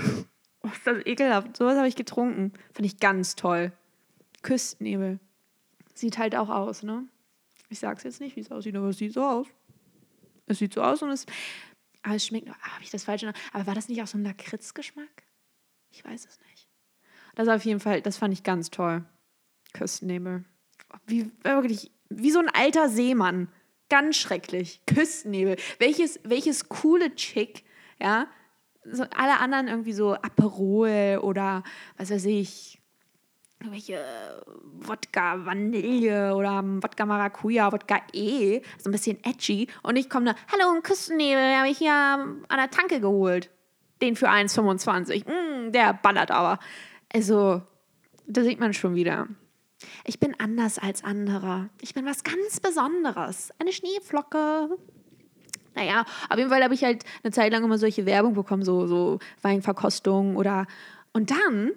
oh 0.62 0.68
ist 0.72 0.86
das 0.86 1.06
ekelhaft. 1.06 1.56
Sowas 1.56 1.76
habe 1.76 1.88
ich 1.88 1.96
getrunken. 1.96 2.52
Fand 2.74 2.84
ich 2.84 2.98
ganz 2.98 3.36
toll. 3.36 3.72
Küstennebel. 4.42 5.20
Sieht 5.94 6.18
halt 6.18 6.34
auch 6.34 6.48
aus, 6.48 6.82
ne? 6.82 7.04
Ich 7.68 7.78
sag's 7.78 8.02
jetzt 8.02 8.20
nicht, 8.20 8.34
wie 8.34 8.40
es 8.40 8.50
aussieht, 8.50 8.74
aber 8.74 8.88
es 8.88 8.98
sieht 8.98 9.12
so 9.12 9.22
aus. 9.22 9.46
Es 10.46 10.58
sieht 10.58 10.74
so 10.74 10.82
aus 10.82 11.00
und 11.02 11.10
es 11.10 11.26
aber 12.02 12.14
es 12.14 12.26
schmeckt, 12.26 12.48
ah, 12.48 12.74
habe 12.74 12.82
ich 12.82 12.90
das 12.90 13.04
falsch 13.04 13.24
Aber 13.52 13.66
war 13.66 13.74
das 13.74 13.88
nicht 13.88 14.02
auch 14.02 14.06
so 14.06 14.18
ein 14.18 14.24
Lakritzgeschmack? 14.24 15.24
Ich 15.90 16.04
weiß 16.04 16.26
es 16.26 16.38
nicht. 16.50 16.68
Das 17.34 17.48
auf 17.48 17.64
jeden 17.64 17.80
Fall, 17.80 18.02
das 18.02 18.16
fand 18.16 18.32
ich 18.32 18.42
ganz 18.42 18.70
toll. 18.70 19.04
Küstennebel. 19.72 20.44
Wie, 21.06 21.30
wirklich, 21.42 21.90
wie 22.08 22.30
so 22.30 22.40
ein 22.40 22.48
alter 22.48 22.88
Seemann. 22.88 23.48
Ganz 23.88 24.16
schrecklich. 24.16 24.80
Küstennebel. 24.86 25.56
Welches, 25.78 26.20
welches 26.24 26.68
coole 26.68 27.14
Chick, 27.14 27.64
ja. 28.00 28.28
So 28.84 29.04
alle 29.14 29.38
anderen 29.38 29.68
irgendwie 29.68 29.92
so 29.92 30.14
Aperol 30.14 31.20
oder 31.22 31.62
was 31.98 32.10
weiß 32.10 32.24
ich, 32.24 32.79
irgendwelche 33.60 34.02
Wodka 34.80 35.44
Vanille 35.44 36.34
oder 36.34 36.62
Wodka 36.64 37.04
Maracuja, 37.04 37.70
Wodka 37.70 38.00
E, 38.12 38.62
so 38.78 38.88
ein 38.88 38.92
bisschen 38.92 39.22
edgy. 39.24 39.68
Und 39.82 39.96
ich 39.96 40.08
komme 40.08 40.26
da, 40.26 40.34
hallo, 40.52 40.74
ein 40.74 40.82
Küstennebel, 40.82 41.56
habe 41.56 41.68
ich 41.68 41.78
hier 41.78 41.92
an 41.92 42.46
der 42.48 42.70
Tanke 42.70 43.00
geholt. 43.00 43.50
Den 44.00 44.16
für 44.16 44.30
1,25. 44.30 45.26
Mm, 45.28 45.72
der 45.72 45.92
ballert 45.92 46.30
aber. 46.30 46.58
Also, 47.12 47.62
da 48.26 48.42
sieht 48.42 48.60
man 48.60 48.72
schon 48.72 48.94
wieder. 48.94 49.28
Ich 50.04 50.18
bin 50.18 50.34
anders 50.38 50.78
als 50.78 51.04
andere. 51.04 51.68
Ich 51.82 51.92
bin 51.92 52.06
was 52.06 52.24
ganz 52.24 52.60
Besonderes. 52.60 53.50
Eine 53.58 53.72
Schneeflocke. 53.72 54.70
Naja, 55.74 56.04
auf 56.28 56.38
jeden 56.38 56.50
Fall 56.50 56.62
habe 56.62 56.74
ich 56.74 56.82
halt 56.82 57.04
eine 57.22 57.32
Zeit 57.32 57.52
lang 57.52 57.62
immer 57.62 57.78
solche 57.78 58.06
Werbung 58.06 58.34
bekommen, 58.34 58.64
so, 58.64 58.86
so 58.86 59.18
Weinverkostung 59.42 60.36
oder. 60.36 60.66
Und 61.12 61.30
dann 61.30 61.72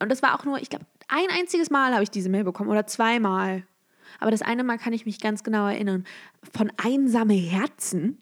und 0.00 0.10
das 0.10 0.22
war 0.22 0.38
auch 0.38 0.44
nur, 0.44 0.60
ich 0.60 0.70
glaube, 0.70 0.86
ein 1.08 1.28
einziges 1.30 1.70
Mal 1.70 1.92
habe 1.92 2.02
ich 2.02 2.10
diese 2.10 2.28
Mail 2.28 2.44
bekommen 2.44 2.70
oder 2.70 2.86
zweimal. 2.86 3.64
Aber 4.18 4.30
das 4.30 4.42
eine 4.42 4.64
Mal 4.64 4.78
kann 4.78 4.92
ich 4.92 5.06
mich 5.06 5.20
ganz 5.20 5.44
genau 5.44 5.66
erinnern. 5.66 6.04
Von 6.52 6.72
einsame 6.82 7.34
Herzen. 7.34 8.18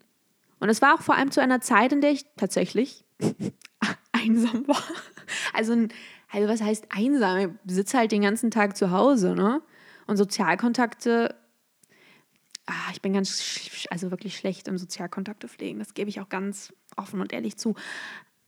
Und 0.59 0.69
es 0.69 0.81
war 0.81 0.93
auch 0.93 1.01
vor 1.01 1.15
allem 1.15 1.31
zu 1.31 1.41
einer 1.41 1.61
Zeit, 1.61 1.93
in 1.93 2.01
der 2.01 2.11
ich 2.11 2.25
tatsächlich 2.35 3.05
einsam 4.11 4.67
war. 4.67 4.83
Also, 5.53 5.73
also 6.31 6.47
was 6.47 6.61
heißt 6.61 6.87
einsam? 6.89 7.59
Ich 7.65 7.73
sitze 7.73 7.97
halt 7.97 8.11
den 8.11 8.21
ganzen 8.21 8.51
Tag 8.51 8.75
zu 8.75 8.91
Hause, 8.91 9.35
ne? 9.35 9.61
Und 10.05 10.17
Sozialkontakte, 10.17 11.35
ah, 12.65 12.73
ich 12.91 13.01
bin 13.01 13.13
ganz, 13.13 13.87
also 13.89 14.11
wirklich 14.11 14.35
schlecht 14.35 14.67
im 14.67 14.77
Sozialkontakte 14.77 15.47
pflegen. 15.47 15.79
Das 15.79 15.93
gebe 15.93 16.09
ich 16.09 16.19
auch 16.19 16.29
ganz 16.29 16.73
offen 16.97 17.21
und 17.21 17.31
ehrlich 17.31 17.57
zu. 17.57 17.75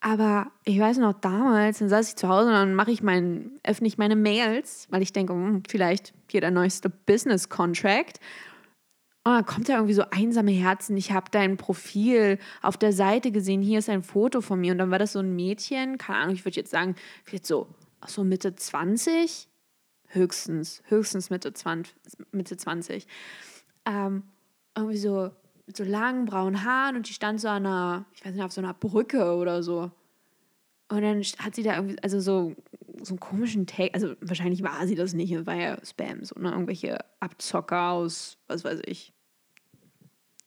Aber 0.03 0.51
ich 0.65 0.79
weiß 0.79 0.98
noch 0.98 1.13
damals, 1.13 1.77
dann 1.77 1.89
saß 1.89 2.10
ich 2.10 2.15
zu 2.15 2.27
Hause 2.27 2.48
und 2.48 2.53
dann 2.53 2.74
mache 2.74 2.89
ich 2.91 3.03
mein, 3.03 3.51
öffne 3.63 3.88
ich 3.88 4.00
meine 4.00 4.15
Mails, 4.15 4.88
weil 4.89 5.03
ich 5.03 5.13
denke, 5.13 5.34
hm, 5.34 5.62
vielleicht 5.70 6.13
hier 6.27 6.41
der 6.41 6.50
neueste 6.50 6.89
Business 6.89 7.50
Contract. 7.50 8.20
Und 9.24 9.34
dann 9.34 9.46
kommt 9.46 9.70
da 9.70 9.75
irgendwie 9.75 9.93
so 9.93 10.03
einsame 10.10 10.51
Herzen. 10.51 10.98
Ich 10.98 11.12
habe 11.12 11.29
dein 11.29 11.55
Profil 11.55 12.39
auf 12.63 12.77
der 12.77 12.93
Seite 12.93 13.31
gesehen. 13.31 13.62
Hier 13.62 13.77
ist 13.77 13.89
ein 13.89 14.01
Foto 14.01 14.41
von 14.41 14.60
mir. 14.60 14.72
Und 14.72 14.79
dann 14.79 14.89
war 14.89 14.98
das 14.98 15.13
so 15.13 15.20
ein 15.20 15.36
Mädchen, 15.36 16.00
keine 16.00 16.17
Ahnung, 16.17 16.34
ich 16.34 16.46
würde 16.46 16.55
jetzt 16.55 16.72
sagen, 16.72 16.96
vielleicht 17.24 17.46
so, 17.46 17.67
so 18.08 18.24
Mitte 18.24 18.55
20. 18.55 19.48
Höchstens, 20.08 20.81
höchstens 20.88 21.29
Mitte 21.29 21.53
20. 21.53 21.96
Mitte 22.31 22.58
20. 22.58 23.05
Ähm, 23.86 24.24
irgendwie 24.75 24.98
so 24.98 25.29
mit 25.71 25.77
so 25.77 25.83
langen 25.85 26.25
braunen 26.25 26.65
Haaren 26.65 26.97
und 26.97 27.07
die 27.07 27.13
stand 27.13 27.39
so 27.39 27.47
an 27.47 27.65
einer, 27.65 28.05
ich 28.13 28.25
weiß 28.25 28.33
nicht, 28.33 28.43
auf 28.43 28.51
so 28.51 28.59
einer 28.59 28.73
Brücke 28.73 29.35
oder 29.35 29.63
so. 29.63 29.89
Und 30.89 31.01
dann 31.01 31.21
hat 31.21 31.55
sie 31.55 31.63
da 31.63 31.77
irgendwie, 31.77 31.97
also 32.03 32.19
so, 32.19 32.55
so 33.01 33.13
einen 33.13 33.21
komischen 33.21 33.67
Tag, 33.67 33.91
also 33.93 34.15
wahrscheinlich 34.19 34.63
war 34.63 34.85
sie 34.85 34.95
das 34.95 35.13
nicht, 35.13 35.45
war 35.45 35.55
ja 35.55 35.77
Spam, 35.85 36.25
so, 36.25 36.37
ne? 36.37 36.51
Irgendwelche 36.51 36.97
Abzocker 37.21 37.91
aus, 37.91 38.37
was 38.47 38.65
weiß 38.65 38.81
ich, 38.85 39.13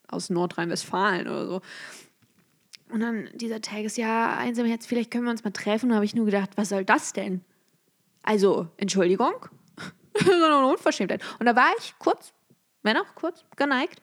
aus 0.08 0.28
Nordrhein-Westfalen 0.28 1.26
oder 1.26 1.46
so. 1.46 1.60
Und 2.90 3.00
dann 3.00 3.30
dieser 3.32 3.62
Tag 3.62 3.84
ist 3.84 3.96
ja 3.96 4.36
einsam 4.36 4.66
jetzt, 4.66 4.86
vielleicht 4.86 5.10
können 5.10 5.24
wir 5.24 5.30
uns 5.30 5.42
mal 5.42 5.52
treffen. 5.52 5.88
Da 5.88 5.94
habe 5.94 6.04
ich 6.04 6.14
nur 6.14 6.26
gedacht, 6.26 6.50
was 6.56 6.68
soll 6.68 6.84
das 6.84 7.14
denn? 7.14 7.40
Also, 8.22 8.68
Entschuldigung, 8.76 9.48
eine 10.20 10.66
Unverschämtheit. 10.66 11.22
Und 11.38 11.46
da 11.46 11.56
war 11.56 11.70
ich 11.78 11.94
kurz, 11.98 12.34
wenn 12.82 12.98
auch 12.98 13.14
kurz, 13.14 13.42
geneigt, 13.56 14.02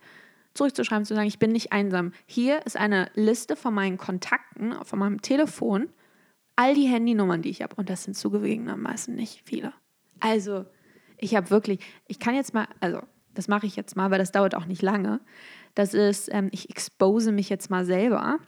zurückzuschreiben, 0.54 1.06
zu 1.06 1.16
sagen, 1.16 1.28
ich 1.28 1.40
bin 1.40 1.52
nicht 1.52 1.72
einsam. 1.72 2.14
Hier 2.26 2.66
ist 2.66 2.78
eine 2.78 3.10
Liste 3.16 3.56
von 3.56 3.74
meinen 3.74 3.98
Kontakten, 3.98 4.74
von 4.84 5.00
meinem 5.00 5.22
Telefon, 5.22 5.90
all 6.56 6.74
die 6.76 6.88
Handynummern, 6.88 7.42
die 7.42 7.50
ich 7.50 7.62
habe. 7.62 7.76
Und 7.76 7.90
das 7.90 8.04
sind 8.04 8.16
zugegebenermaßen 8.16 9.16
nicht 9.16 9.42
viele. 9.46 9.74
Also, 10.20 10.66
ich 11.18 11.36
habe 11.36 11.50
wirklich, 11.50 11.80
ich 12.08 12.20
kann 12.20 12.36
jetzt 12.36 12.54
mal, 12.54 12.68
also, 12.80 13.02
das 13.34 13.48
mache 13.48 13.66
ich 13.66 13.76
jetzt 13.76 13.96
mal, 13.96 14.12
weil 14.12 14.20
das 14.20 14.32
dauert 14.32 14.56
auch 14.56 14.66
nicht 14.66 14.82
lange. 14.82 15.22
Das 15.74 15.94
ist, 15.94 16.30
ähm, 16.34 16.50
ich 16.52 16.70
expose 16.70 17.32
mich 17.32 17.50
jetzt 17.50 17.70
mal 17.70 17.86
selber. 17.86 18.40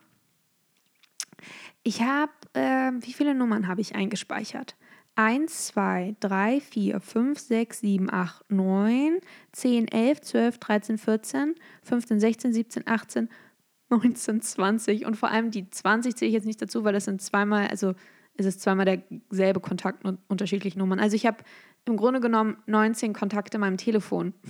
Ich 1.83 2.01
habe, 2.01 2.31
äh, 2.53 2.91
wie 2.99 3.13
viele 3.13 3.33
Nummern 3.33 3.67
habe 3.67 3.81
ich 3.81 3.95
eingespeichert? 3.95 4.75
1, 5.15 5.67
2, 5.67 6.15
3, 6.19 6.59
4, 6.59 6.99
5, 6.99 7.39
6, 7.39 7.79
7, 7.79 8.11
8, 8.11 8.51
9, 8.51 9.19
10, 9.51 9.87
11, 9.87 10.21
12, 10.21 10.57
13, 10.57 10.97
14, 10.97 11.55
15, 11.83 12.19
16, 12.19 12.53
17, 12.53 12.87
18, 12.87 13.29
19, 13.89 14.41
20 14.41 15.05
und 15.05 15.15
vor 15.15 15.29
allem 15.29 15.51
die 15.51 15.69
20 15.69 16.15
zähle 16.15 16.29
ich 16.29 16.33
jetzt 16.33 16.45
nicht 16.45 16.61
dazu, 16.61 16.83
weil 16.83 16.93
das 16.93 17.05
sind 17.05 17.21
zweimal, 17.21 17.67
also 17.67 17.93
es 18.35 18.45
ist 18.45 18.61
zweimal 18.61 19.03
derselbe 19.29 19.59
Kontakt 19.59 20.05
und 20.05 20.19
unterschiedliche 20.27 20.79
Nummern. 20.79 20.99
Also 20.99 21.15
ich 21.15 21.27
habe 21.27 21.43
im 21.85 21.97
Grunde 21.97 22.19
genommen 22.19 22.57
19 22.65 23.13
Kontakte 23.13 23.57
in 23.57 23.61
meinem 23.61 23.77
Telefon. 23.77 24.33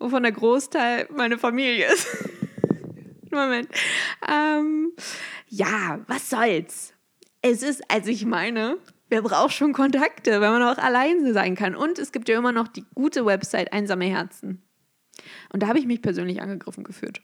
Wovon 0.00 0.22
der 0.22 0.32
Großteil 0.32 1.08
meine 1.14 1.38
Familie 1.38 1.92
ist. 1.92 2.08
Moment. 3.30 3.68
Ähm, 4.28 4.92
ja, 5.48 6.00
was 6.08 6.30
soll's? 6.30 6.94
Es 7.42 7.62
ist, 7.62 7.82
also 7.90 8.10
ich 8.10 8.26
meine, 8.26 8.76
wer 9.08 9.22
braucht 9.22 9.52
schon 9.52 9.72
Kontakte, 9.72 10.40
wenn 10.40 10.52
man 10.52 10.62
auch 10.62 10.78
alleine 10.78 11.32
sein 11.32 11.54
kann? 11.54 11.74
Und 11.74 11.98
es 11.98 12.12
gibt 12.12 12.28
ja 12.28 12.38
immer 12.38 12.52
noch 12.52 12.68
die 12.68 12.84
gute 12.94 13.24
Website 13.26 13.72
Einsame 13.72 14.06
Herzen. 14.06 14.62
Und 15.52 15.62
da 15.62 15.68
habe 15.68 15.78
ich 15.78 15.86
mich 15.86 16.02
persönlich 16.02 16.40
angegriffen 16.40 16.84
gefühlt. 16.84 17.20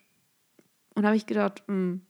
Und 0.94 1.02
da 1.02 1.08
habe 1.08 1.16
ich 1.16 1.26
gedacht, 1.26 1.62
mh, 1.66 1.74
hm, 1.74 2.06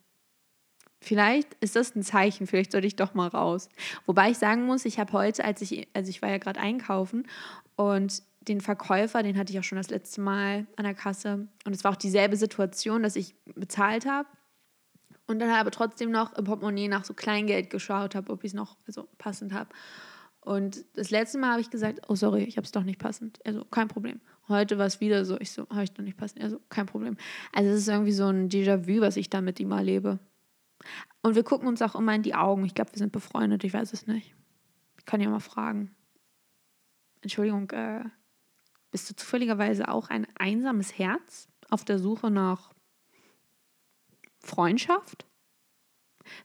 vielleicht 1.01 1.55
ist 1.61 1.77
das 1.77 1.95
ein 1.95 2.03
Zeichen, 2.03 2.47
vielleicht 2.47 2.73
sollte 2.73 2.87
ich 2.87 2.97
doch 2.97 3.15
mal 3.15 3.29
raus. 3.29 3.69
Wobei 4.07 4.31
ich 4.31 4.39
sagen 4.39 4.65
muss, 4.65 4.85
ich 4.85 4.99
habe 4.99 5.13
heute, 5.13 5.45
als 5.45 5.61
ich, 5.61 5.89
also 5.93 6.11
ich 6.11 6.23
war 6.23 6.31
ja 6.31 6.39
gerade 6.39 6.61
einkaufen 6.61 7.27
und 7.77 8.23
den 8.41 8.61
Verkäufer, 8.61 9.23
den 9.23 9.37
hatte 9.37 9.53
ich 9.53 9.59
auch 9.59 9.65
schon 9.65 9.79
das 9.79 9.91
letzte 9.91 10.21
Mal 10.21 10.67
an 10.77 10.85
der 10.85 10.95
Kasse. 10.95 11.49
Und 11.65 11.75
es 11.75 11.83
war 11.83 11.93
auch 11.93 11.97
dieselbe 11.97 12.37
Situation, 12.37 13.03
dass 13.03 13.17
ich 13.17 13.35
bezahlt 13.55 14.07
habe 14.07 14.29
und 15.27 15.39
dann 15.39 15.51
aber 15.51 15.71
trotzdem 15.71 16.11
noch 16.11 16.33
im 16.35 16.45
Portemonnaie 16.45 16.89
nach 16.89 17.05
so 17.05 17.15
Kleingeld 17.15 17.71
geschaut 17.71 18.15
habe, 18.15 18.33
ob 18.33 18.45
ich 18.45 18.51
es 18.51 18.55
noch 18.55 18.77
also 18.87 19.09
passend 19.19 19.53
habe. 19.53 19.71
Und 20.41 20.85
das 20.95 21.11
letzte 21.11 21.39
Mal 21.39 21.51
habe 21.51 21.61
ich 21.61 21.71
gesagt, 21.71 22.03
oh 22.09 22.15
sorry, 22.15 22.45
ich 22.45 22.57
habe 22.57 22.65
es 22.65 22.71
doch 22.71 22.85
nicht 22.85 23.01
passend. 23.01 23.45
Also 23.45 23.65
kein 23.65 23.89
Problem. 23.89 24.21
Heute 24.49 24.79
war 24.79 24.87
es 24.87 25.01
wieder 25.01 25.25
so, 25.25 25.41
ich 25.41 25.51
so, 25.51 25.69
habe 25.71 25.83
ich 25.83 25.93
doch 25.93 26.05
nicht 26.05 26.17
passend. 26.17 26.41
Also 26.43 26.61
kein 26.69 26.87
Problem. 26.87 27.17
Also 27.53 27.71
es 27.71 27.79
ist 27.79 27.89
irgendwie 27.89 28.13
so 28.13 28.27
ein 28.27 28.49
Déjà-vu, 28.49 29.01
was 29.01 29.17
ich 29.17 29.29
da 29.29 29.41
mit 29.41 29.59
ihm 29.59 29.73
erlebe. 29.73 30.21
Und 31.23 31.35
wir 31.35 31.43
gucken 31.43 31.67
uns 31.67 31.83
auch 31.83 31.97
immer 31.97 32.15
in 32.15 32.23
die 32.23 32.37
Augen. 32.37 32.65
Ich 32.65 32.75
glaube, 32.75 32.93
wir 32.93 32.99
sind 32.99 33.11
befreundet, 33.11 33.65
ich 33.65 33.75
weiß 33.75 33.93
es 33.93 34.07
nicht. 34.07 34.37
Ich 34.99 35.05
kann 35.05 35.21
ja 35.21 35.29
mal 35.29 35.41
fragen. 35.41 35.97
Entschuldigung, 37.23 37.69
äh, 37.73 38.05
bist 38.93 39.11
du 39.11 39.17
zufälligerweise 39.17 39.89
auch 39.89 40.11
ein 40.11 40.29
einsames 40.39 40.97
Herz 40.97 41.49
auf 41.71 41.85
der 41.85 41.99
Suche 41.99 42.31
nach 42.31 42.71
Freundschaft? 44.47 45.27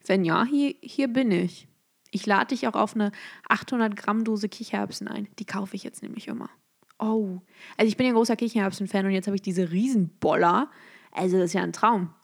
Wenn 0.06 0.24
ja, 0.24 0.44
hier, 0.44 0.74
hier 0.80 1.08
bin 1.08 1.30
ich. 1.30 1.68
Ich 2.10 2.26
lade 2.26 2.48
dich 2.48 2.68
auch 2.68 2.74
auf 2.74 2.94
eine 2.94 3.10
800 3.48 3.96
Gramm 3.96 4.24
Dose 4.24 4.48
Kichererbsen 4.48 5.08
ein. 5.08 5.28
Die 5.38 5.46
kaufe 5.46 5.74
ich 5.74 5.82
jetzt 5.82 6.02
nämlich 6.02 6.28
immer. 6.28 6.50
Oh, 6.98 7.40
also 7.76 7.88
ich 7.88 7.96
bin 7.96 8.06
ja 8.06 8.12
ein 8.12 8.16
großer 8.16 8.36
Kichererbsen-Fan 8.36 9.06
und 9.06 9.12
jetzt 9.12 9.26
habe 9.26 9.34
ich 9.34 9.42
diese 9.42 9.72
Riesenboller. 9.72 10.70
Also 11.10 11.38
das 11.38 11.46
ist 11.46 11.54
ja 11.54 11.62
ein 11.62 11.72
Traum. 11.72 12.14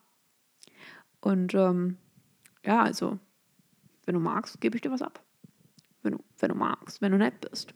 Und 1.20 1.54
ähm, 1.54 1.97
ja, 2.64 2.82
also, 2.82 3.18
wenn 4.04 4.14
du 4.14 4.20
magst, 4.20 4.61
gebe 4.61 4.76
ich 4.76 4.82
dir 4.82 4.90
was 4.90 5.02
ab. 5.02 5.25
Wenn 6.02 6.12
du, 6.12 6.25
wenn 6.38 6.50
du 6.50 6.54
magst, 6.54 7.00
wenn 7.00 7.12
du 7.12 7.18
nett 7.18 7.40
bist. 7.40 7.75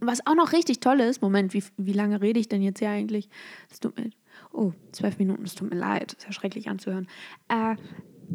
Und 0.00 0.06
was 0.06 0.26
auch 0.26 0.34
noch 0.34 0.52
richtig 0.52 0.80
toll 0.80 1.00
ist, 1.00 1.20
Moment, 1.20 1.52
wie, 1.52 1.62
wie 1.76 1.92
lange 1.92 2.22
rede 2.22 2.40
ich 2.40 2.48
denn 2.48 2.62
jetzt 2.62 2.78
hier 2.78 2.90
eigentlich? 2.90 3.28
Das 3.68 3.80
tut 3.80 3.96
mir 3.96 4.10
Oh, 4.52 4.72
zwölf 4.92 5.18
Minuten, 5.18 5.44
das 5.44 5.54
tut 5.54 5.70
mir 5.70 5.78
leid. 5.78 6.12
Ist 6.12 6.24
ja 6.24 6.32
schrecklich 6.32 6.68
anzuhören. 6.68 7.08
Äh, 7.48 7.76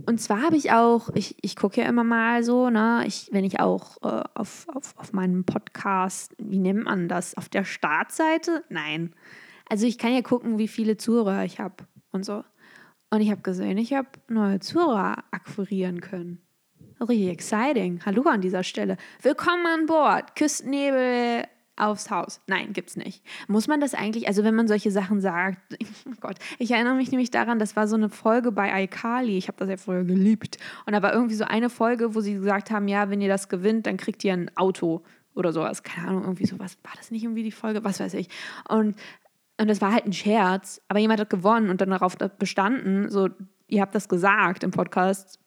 und 0.05 0.19
zwar 0.19 0.41
habe 0.41 0.55
ich 0.55 0.71
auch, 0.71 1.09
ich, 1.13 1.36
ich 1.41 1.55
gucke 1.55 1.81
ja 1.81 1.88
immer 1.88 2.03
mal 2.03 2.43
so, 2.43 2.69
ne, 2.69 3.03
ich, 3.05 3.29
wenn 3.31 3.43
ich 3.43 3.59
auch 3.59 3.97
äh, 4.03 4.24
auf, 4.36 4.67
auf, 4.74 4.93
auf 4.97 5.13
meinem 5.13 5.43
Podcast, 5.43 6.36
wie 6.38 6.59
nennt 6.59 6.83
man 6.83 7.07
das, 7.07 7.36
auf 7.36 7.50
der 7.50 7.63
Startseite? 7.63 8.63
Nein. 8.69 9.15
Also 9.69 9.86
ich 9.86 9.97
kann 9.97 10.13
ja 10.13 10.21
gucken, 10.21 10.57
wie 10.57 10.67
viele 10.67 10.97
Zuhörer 10.97 11.43
ich 11.45 11.59
habe 11.59 11.88
und 12.12 12.25
so. 12.25 12.43
Und 13.09 13.21
ich 13.21 13.31
habe 13.31 13.41
gesehen, 13.41 13.77
ich 13.77 13.93
habe 13.93 14.09
neue 14.27 14.59
Zuhörer 14.59 15.24
akquirieren 15.31 16.01
können. 16.01 16.41
Richtig 17.00 17.29
exciting. 17.29 18.01
Hallo 18.05 18.24
an 18.24 18.41
dieser 18.41 18.63
Stelle. 18.63 18.97
Willkommen 19.21 19.65
an 19.65 19.86
Bord. 19.86 20.36
Küstennebel 20.36 21.43
aufs 21.77 22.10
Haus. 22.10 22.41
Nein, 22.48 22.74
gibt's 22.74 22.98
nicht. 22.98 23.24
Muss 23.48 23.67
man 23.67 23.79
das 23.79 23.93
eigentlich, 23.93 24.27
also 24.27 24.43
wenn 24.43 24.55
man 24.55 24.67
solche 24.67 24.91
Sachen 24.91 25.22
sagt, 25.22 25.60
oh 26.07 26.15
Gott, 26.19 26.38
ich 26.57 26.72
erinnere 26.72 26.96
mich 26.96 27.12
nämlich 27.12 27.31
daran, 27.31 27.60
das 27.60 27.75
war 27.75 27.88
so 27.88 27.96
eine 27.96 28.10
Folge 28.10 28.51
bei 28.51 28.84
iCarly, 28.84 29.38
ich 29.38 29.48
habe 29.48 29.57
das 29.60 29.69
ja 29.69 29.77
früher 29.77 30.03
geliebt. 30.03 30.57
Und 30.86 30.93
da 30.93 31.01
war 31.01 31.13
irgendwie 31.13 31.36
so 31.36 31.46
eine 31.46 31.69
Folge, 31.69 32.15
wo 32.15 32.22
sie 32.22 32.34
gesagt 32.34 32.72
haben, 32.72 32.88
ja, 32.88 33.10
wenn 33.10 33.22
ihr 33.22 33.29
das 33.29 33.48
gewinnt, 33.48 33.86
dann 33.86 33.98
kriegt 33.98 34.24
ihr 34.24 34.34
ein 34.34 34.51
Auto 34.57 35.03
oder 35.36 35.53
sowas. 35.53 35.84
Keine 35.84 36.10
Ahnung, 36.10 36.24
irgendwie 36.24 36.48
sowas. 36.48 36.77
War 36.84 36.93
das 36.98 37.12
nicht 37.12 37.24
irgendwie 37.24 37.43
die 37.43 37.51
Folge? 37.51 37.84
Was 37.84 38.00
weiß 38.00 38.15
ich. 38.15 38.27
Und, 38.67 38.96
und 39.60 39.69
das 39.69 39.81
war 39.81 39.93
halt 39.93 40.05
ein 40.05 40.13
Scherz, 40.13 40.81
aber 40.88 41.00
jemand 41.00 41.19
hat 41.19 41.29
gewonnen 41.29 41.69
und 41.69 41.79
dann 41.81 41.91
darauf 41.91 42.17
bestanden, 42.17 43.10
so, 43.10 43.29
ihr 43.67 43.81
habt 43.81 43.93
das 43.93 44.10
gesagt 44.10 44.63
im 44.63 44.72
Podcast, 44.72 45.39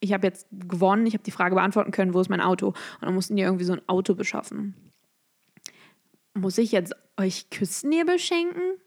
ich 0.00 0.12
habe 0.12 0.26
jetzt 0.26 0.46
gewonnen, 0.50 1.06
ich 1.06 1.14
habe 1.14 1.24
die 1.24 1.32
Frage 1.32 1.56
beantworten 1.56 1.90
können, 1.90 2.14
wo 2.14 2.20
ist 2.20 2.28
mein 2.28 2.40
Auto? 2.40 2.68
Und 2.68 3.02
dann 3.02 3.14
mussten 3.14 3.34
die 3.34 3.42
irgendwie 3.42 3.64
so 3.64 3.72
ein 3.72 3.82
Auto 3.88 4.14
beschaffen 4.14 4.87
muss 6.40 6.58
ich 6.58 6.72
jetzt 6.72 6.94
euch 7.16 7.50
Küstennebel 7.50 8.18
schenken? 8.18 8.78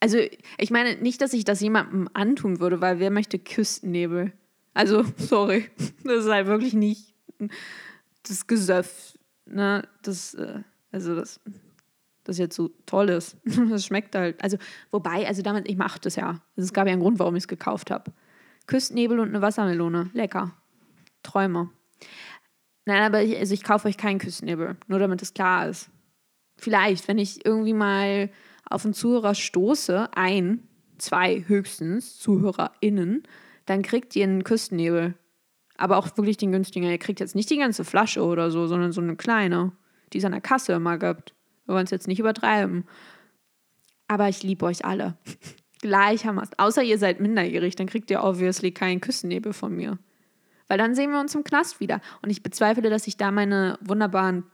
Also, 0.00 0.18
ich 0.58 0.70
meine 0.70 0.96
nicht, 0.96 1.20
dass 1.20 1.32
ich 1.32 1.44
das 1.44 1.60
jemandem 1.60 2.08
antun 2.12 2.60
würde, 2.60 2.80
weil 2.80 3.00
wer 3.00 3.10
möchte 3.10 3.38
Küstennebel? 3.38 4.32
Also, 4.74 5.04
sorry, 5.16 5.68
das 6.04 6.24
ist 6.24 6.30
halt 6.30 6.46
wirklich 6.46 6.74
nicht 6.74 7.14
das 8.22 8.46
Gesöff, 8.46 9.18
ne? 9.46 9.86
Das, 10.02 10.34
äh, 10.34 10.62
also 10.92 11.16
das, 11.16 11.40
das 12.24 12.38
jetzt 12.38 12.54
so 12.54 12.70
toll 12.86 13.08
ist. 13.10 13.36
Das 13.70 13.84
schmeckt 13.84 14.14
halt. 14.14 14.42
Also, 14.42 14.56
wobei, 14.90 15.26
also 15.26 15.42
damit, 15.42 15.68
ich 15.68 15.76
mache 15.76 15.98
das 16.00 16.16
ja. 16.16 16.28
Also, 16.28 16.66
es 16.66 16.72
gab 16.72 16.86
ja 16.86 16.92
einen 16.92 17.02
Grund, 17.02 17.18
warum 17.18 17.34
ich 17.36 17.44
es 17.44 17.48
gekauft 17.48 17.90
habe. 17.90 18.12
Küstennebel 18.66 19.18
und 19.18 19.28
eine 19.28 19.42
Wassermelone. 19.42 20.10
Lecker. 20.12 20.52
Träume. 21.22 21.70
Nein, 22.84 23.02
aber 23.02 23.22
ich, 23.22 23.36
also 23.36 23.52
ich 23.52 23.64
kaufe 23.64 23.88
euch 23.88 23.96
keinen 23.96 24.18
Küstennebel, 24.18 24.76
nur 24.86 24.98
damit 24.98 25.20
es 25.22 25.34
klar 25.34 25.68
ist 25.68 25.90
vielleicht, 26.58 27.08
wenn 27.08 27.18
ich 27.18 27.44
irgendwie 27.46 27.72
mal 27.72 28.30
auf 28.68 28.84
einen 28.84 28.94
Zuhörer 28.94 29.34
stoße, 29.34 30.10
ein, 30.14 30.68
zwei 30.98 31.44
höchstens 31.46 32.18
ZuhörerInnen, 32.18 33.22
dann 33.66 33.82
kriegt 33.82 34.14
ihr 34.16 34.24
einen 34.24 34.44
Küstennebel. 34.44 35.14
Aber 35.76 35.96
auch 35.96 36.16
wirklich 36.16 36.36
den 36.36 36.52
günstigen. 36.52 36.88
Ihr 36.88 36.98
kriegt 36.98 37.20
jetzt 37.20 37.36
nicht 37.36 37.50
die 37.50 37.58
ganze 37.58 37.84
Flasche 37.84 38.24
oder 38.24 38.50
so, 38.50 38.66
sondern 38.66 38.92
so 38.92 39.00
eine 39.00 39.16
kleine, 39.16 39.72
die 40.12 40.18
es 40.18 40.24
an 40.24 40.32
der 40.32 40.40
Kasse 40.40 40.72
immer 40.72 40.98
gibt. 40.98 41.34
Wir 41.66 41.74
wollen 41.74 41.84
es 41.84 41.90
jetzt 41.90 42.08
nicht 42.08 42.18
übertreiben. 42.18 42.84
Aber 44.08 44.28
ich 44.28 44.42
liebe 44.42 44.66
euch 44.66 44.84
alle. 44.84 45.16
Gleichermaßen. 45.80 46.58
Außer 46.58 46.82
ihr 46.82 46.98
seid 46.98 47.20
minderjährig, 47.20 47.76
dann 47.76 47.86
kriegt 47.86 48.10
ihr 48.10 48.24
obviously 48.24 48.72
keinen 48.72 49.00
Küstennebel 49.00 49.52
von 49.52 49.76
mir. 49.76 49.98
Weil 50.66 50.78
dann 50.78 50.94
sehen 50.94 51.12
wir 51.12 51.20
uns 51.20 51.34
im 51.34 51.44
Knast 51.44 51.78
wieder. 51.78 52.00
Und 52.22 52.30
ich 52.30 52.42
bezweifle, 52.42 52.90
dass 52.90 53.06
ich 53.06 53.16
da 53.16 53.30
meine 53.30 53.78
wunderbaren 53.80 54.44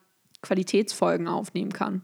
Qualitätsfolgen 0.44 1.26
aufnehmen 1.26 1.72
kann. 1.72 2.02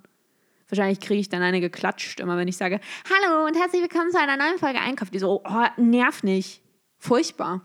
Wahrscheinlich 0.68 1.00
kriege 1.00 1.20
ich 1.20 1.28
dann 1.28 1.42
eine 1.42 1.61
geklatscht, 1.61 2.20
immer 2.20 2.37
wenn 2.37 2.49
ich 2.49 2.56
sage, 2.56 2.80
hallo 3.04 3.47
und 3.47 3.56
herzlich 3.56 3.82
willkommen 3.82 4.11
zu 4.11 4.18
einer 4.18 4.37
neuen 4.37 4.59
Folge 4.59 4.80
Einkauf. 4.80 5.11
Die 5.11 5.18
so, 5.18 5.42
oh, 5.44 5.66
nerv 5.76 6.23
nicht. 6.23 6.62
Furchtbar. 6.99 7.62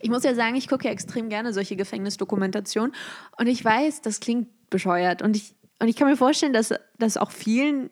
Ich 0.00 0.10
muss 0.10 0.24
ja 0.24 0.34
sagen, 0.34 0.56
ich 0.56 0.68
gucke 0.68 0.86
ja 0.86 0.90
extrem 0.90 1.28
gerne 1.28 1.52
solche 1.52 1.76
Gefängnisdokumentationen 1.76 2.94
und 3.38 3.46
ich 3.46 3.64
weiß, 3.64 4.02
das 4.02 4.20
klingt 4.20 4.48
bescheuert 4.70 5.22
und 5.22 5.36
ich, 5.36 5.54
und 5.78 5.88
ich 5.88 5.96
kann 5.96 6.08
mir 6.08 6.16
vorstellen, 6.16 6.52
dass 6.52 6.74
das 6.98 7.16
auch 7.16 7.30
vielen 7.30 7.90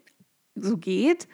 so 0.54 0.76
geht, 0.76 1.28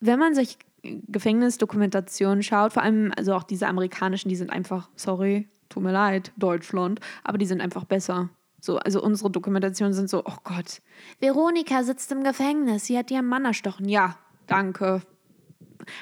wenn 0.00 0.18
man 0.18 0.34
solche 0.34 0.56
Gefängnisdokumentationen 0.82 2.42
schaut, 2.42 2.72
vor 2.72 2.82
allem 2.82 3.12
also 3.16 3.34
auch 3.34 3.44
diese 3.44 3.68
amerikanischen, 3.68 4.28
die 4.28 4.36
sind 4.36 4.50
einfach, 4.50 4.90
sorry, 4.96 5.48
tut 5.68 5.82
mir 5.82 5.92
leid, 5.92 6.32
Deutschland, 6.36 7.00
aber 7.22 7.38
die 7.38 7.46
sind 7.46 7.60
einfach 7.60 7.84
besser. 7.84 8.30
So, 8.64 8.78
also 8.78 9.02
unsere 9.02 9.28
Dokumentationen 9.28 9.92
sind 9.92 10.08
so, 10.08 10.22
oh 10.24 10.36
Gott, 10.44 10.82
Veronika 11.18 11.82
sitzt 11.82 12.12
im 12.12 12.22
Gefängnis, 12.22 12.84
sie 12.84 12.96
hat 12.96 13.10
ihren 13.10 13.26
Mann 13.26 13.44
erstochen. 13.44 13.88
Ja, 13.88 14.16
danke. 14.46 15.02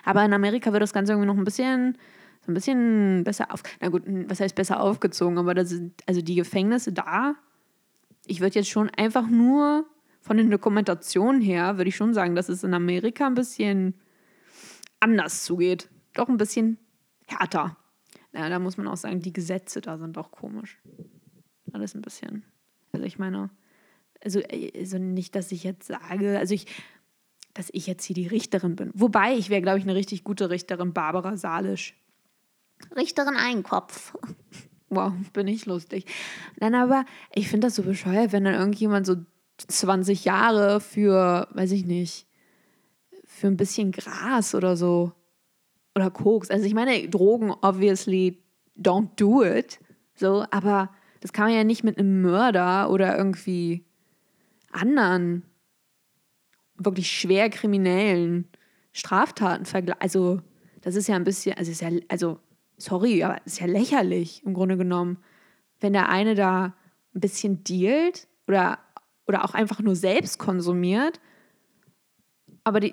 Aber 0.04 0.22
in 0.26 0.34
Amerika 0.34 0.70
wird 0.70 0.82
das 0.82 0.92
Ganze 0.92 1.12
irgendwie 1.12 1.28
noch 1.28 1.38
ein 1.38 1.44
bisschen, 1.44 1.96
so 2.44 2.52
ein 2.52 2.54
bisschen 2.54 3.24
besser 3.24 3.50
auf. 3.50 3.62
Na 3.80 3.88
gut, 3.88 4.02
was 4.28 4.40
heißt 4.40 4.54
besser 4.54 4.82
aufgezogen? 4.82 5.38
Aber 5.38 5.54
das 5.54 5.70
sind, 5.70 6.02
also 6.06 6.20
die 6.20 6.34
Gefängnisse 6.34 6.92
da, 6.92 7.34
ich 8.26 8.42
würde 8.42 8.56
jetzt 8.56 8.68
schon 8.68 8.90
einfach 8.90 9.26
nur 9.26 9.86
von 10.20 10.36
den 10.36 10.50
Dokumentationen 10.50 11.40
her, 11.40 11.78
würde 11.78 11.88
ich 11.88 11.96
schon 11.96 12.12
sagen, 12.12 12.34
dass 12.34 12.50
es 12.50 12.62
in 12.62 12.74
Amerika 12.74 13.26
ein 13.26 13.34
bisschen 13.34 13.94
anders 15.00 15.44
zugeht. 15.44 15.88
Doch 16.12 16.28
ein 16.28 16.36
bisschen 16.36 16.76
härter. 17.26 17.78
Ja, 18.34 18.50
da 18.50 18.58
muss 18.58 18.76
man 18.76 18.86
auch 18.86 18.98
sagen, 18.98 19.20
die 19.20 19.32
Gesetze 19.32 19.80
da 19.80 19.96
sind 19.96 20.18
doch 20.18 20.30
komisch. 20.30 20.78
Alles 21.72 21.94
ein 21.94 22.02
bisschen. 22.02 22.44
Also 22.92 23.06
ich 23.06 23.18
meine, 23.18 23.50
also, 24.22 24.40
also 24.76 24.98
nicht, 24.98 25.34
dass 25.34 25.52
ich 25.52 25.64
jetzt 25.64 25.86
sage, 25.88 26.38
also 26.38 26.54
ich, 26.54 26.66
dass 27.54 27.68
ich 27.72 27.86
jetzt 27.86 28.04
hier 28.04 28.14
die 28.14 28.26
Richterin 28.26 28.76
bin. 28.76 28.90
Wobei, 28.94 29.34
ich 29.34 29.50
wäre, 29.50 29.62
glaube 29.62 29.78
ich, 29.78 29.84
eine 29.84 29.94
richtig 29.94 30.24
gute 30.24 30.50
Richterin, 30.50 30.92
Barbara 30.92 31.36
Salisch. 31.36 31.96
Richterin 32.96 33.36
Einkopf. 33.36 34.16
Wow, 34.88 35.12
bin 35.32 35.46
ich 35.46 35.66
lustig. 35.66 36.06
Nein, 36.58 36.74
aber 36.74 37.04
ich 37.32 37.48
finde 37.48 37.68
das 37.68 37.76
so 37.76 37.82
bescheuert, 37.82 38.32
wenn 38.32 38.44
dann 38.44 38.54
irgendjemand 38.54 39.06
so 39.06 39.16
20 39.58 40.24
Jahre 40.24 40.80
für, 40.80 41.46
weiß 41.52 41.72
ich 41.72 41.84
nicht, 41.84 42.26
für 43.24 43.46
ein 43.46 43.56
bisschen 43.56 43.92
Gras 43.92 44.54
oder 44.54 44.76
so 44.76 45.12
oder 45.94 46.10
Koks. 46.10 46.50
Also 46.50 46.66
ich 46.66 46.74
meine, 46.74 47.08
Drogen, 47.08 47.52
obviously, 47.62 48.42
don't 48.76 49.10
do 49.16 49.44
it. 49.44 49.78
So, 50.14 50.44
aber 50.50 50.90
das 51.20 51.32
kann 51.32 51.46
man 51.46 51.54
ja 51.54 51.64
nicht 51.64 51.84
mit 51.84 51.98
einem 51.98 52.22
Mörder 52.22 52.90
oder 52.90 53.16
irgendwie 53.16 53.84
anderen 54.72 55.44
wirklich 56.76 57.10
schwer 57.10 57.50
kriminellen 57.50 58.48
Straftaten 58.92 59.66
vergleichen. 59.66 60.00
Also, 60.00 60.40
das 60.80 60.96
ist 60.96 61.08
ja 61.08 61.16
ein 61.16 61.24
bisschen, 61.24 61.56
also 61.56 61.70
ist 61.70 61.82
ja, 61.82 61.90
also, 62.08 62.40
sorry, 62.78 63.22
aber 63.22 63.36
es 63.44 63.54
ist 63.54 63.60
ja 63.60 63.66
lächerlich 63.66 64.42
im 64.44 64.54
Grunde 64.54 64.76
genommen, 64.76 65.18
wenn 65.80 65.92
der 65.92 66.08
eine 66.08 66.34
da 66.34 66.74
ein 67.14 67.20
bisschen 67.20 67.62
dealt 67.64 68.28
oder, 68.46 68.78
oder 69.26 69.44
auch 69.44 69.54
einfach 69.54 69.80
nur 69.80 69.96
selbst 69.96 70.38
konsumiert, 70.38 71.20
aber 72.64 72.80
die, 72.80 72.92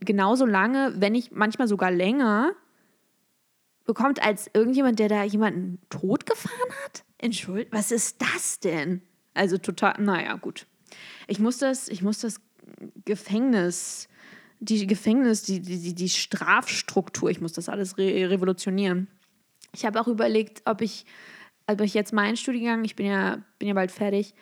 genauso 0.00 0.46
lange, 0.46 0.94
wenn 0.96 1.12
nicht 1.12 1.32
manchmal 1.32 1.68
sogar 1.68 1.90
länger, 1.90 2.52
bekommt 3.84 4.24
als 4.24 4.50
irgendjemand, 4.52 4.98
der 4.98 5.08
da 5.08 5.24
jemanden 5.24 5.78
totgefahren 5.90 6.72
hat? 6.84 7.04
Entschuldigung, 7.24 7.72
was 7.72 7.90
ist 7.90 8.20
das 8.20 8.60
denn? 8.60 9.00
Also 9.32 9.56
total, 9.56 9.94
naja, 9.98 10.34
gut. 10.36 10.66
Ich 11.26 11.38
muss 11.38 11.56
das, 11.56 11.88
ich 11.88 12.02
muss 12.02 12.18
das 12.18 12.38
Gefängnis, 13.06 14.08
die 14.60 14.86
Gefängnis, 14.86 15.42
die, 15.42 15.60
die, 15.60 15.94
die 15.94 16.08
Strafstruktur, 16.10 17.30
ich 17.30 17.40
muss 17.40 17.54
das 17.54 17.70
alles 17.70 17.96
re 17.96 18.28
revolutionieren. 18.28 19.08
Ich 19.72 19.86
habe 19.86 19.98
auch 20.00 20.06
überlegt, 20.06 20.60
ob 20.66 20.82
ich, 20.82 21.06
ob 21.66 21.80
ich 21.80 21.94
jetzt 21.94 22.12
meinen 22.12 22.36
Studiengang, 22.36 22.84
ich 22.84 22.94
bin 22.94 23.06
ja, 23.06 23.42
bin 23.58 23.68
ja 23.68 23.74
bald 23.74 23.90
fertig, 23.90 24.34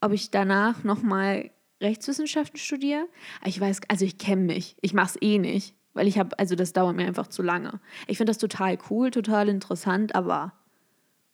ob 0.00 0.12
ich 0.12 0.30
danach 0.30 0.82
nochmal 0.82 1.50
Rechtswissenschaften 1.82 2.58
studiere. 2.58 3.06
Ich 3.44 3.60
weiß, 3.60 3.82
also 3.88 4.06
ich 4.06 4.16
kenne 4.16 4.44
mich. 4.44 4.76
Ich 4.80 4.94
mache 4.94 5.10
es 5.10 5.22
eh 5.22 5.38
nicht, 5.38 5.74
weil 5.92 6.08
ich 6.08 6.18
habe, 6.18 6.38
also 6.38 6.54
das 6.54 6.72
dauert 6.72 6.96
mir 6.96 7.06
einfach 7.06 7.26
zu 7.26 7.42
lange. 7.42 7.80
Ich 8.06 8.16
finde 8.16 8.30
das 8.30 8.38
total 8.38 8.78
cool, 8.88 9.10
total 9.10 9.50
interessant, 9.50 10.14
aber 10.14 10.54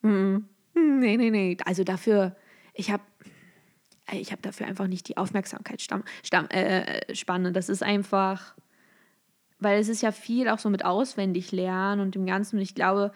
mm, 0.03 0.39
nee, 0.77 1.17
nee, 1.17 1.31
nee. 1.31 1.57
Also 1.65 1.85
dafür, 1.85 2.37
ich 2.75 2.91
habe 2.91 3.03
ich 4.13 4.31
habe 4.31 4.43
dafür 4.43 4.67
einfach 4.67 4.87
nicht 4.87 5.09
die 5.09 5.17
Aufmerksamkeitsspanne. 5.17 6.05
Äh, 6.51 7.53
das 7.53 7.69
ist 7.69 7.83
einfach, 7.83 8.55
weil 9.59 9.81
es 9.81 9.89
ist 9.89 10.03
ja 10.03 10.13
viel 10.13 10.49
auch 10.49 10.59
so 10.59 10.71
mit 10.71 10.85
auswendig 10.85 11.51
lernen 11.53 12.01
und 12.01 12.15
dem 12.15 12.25
Ganzen. 12.25 12.57
Und 12.57 12.63
ich 12.63 12.75
glaube, 12.75 13.13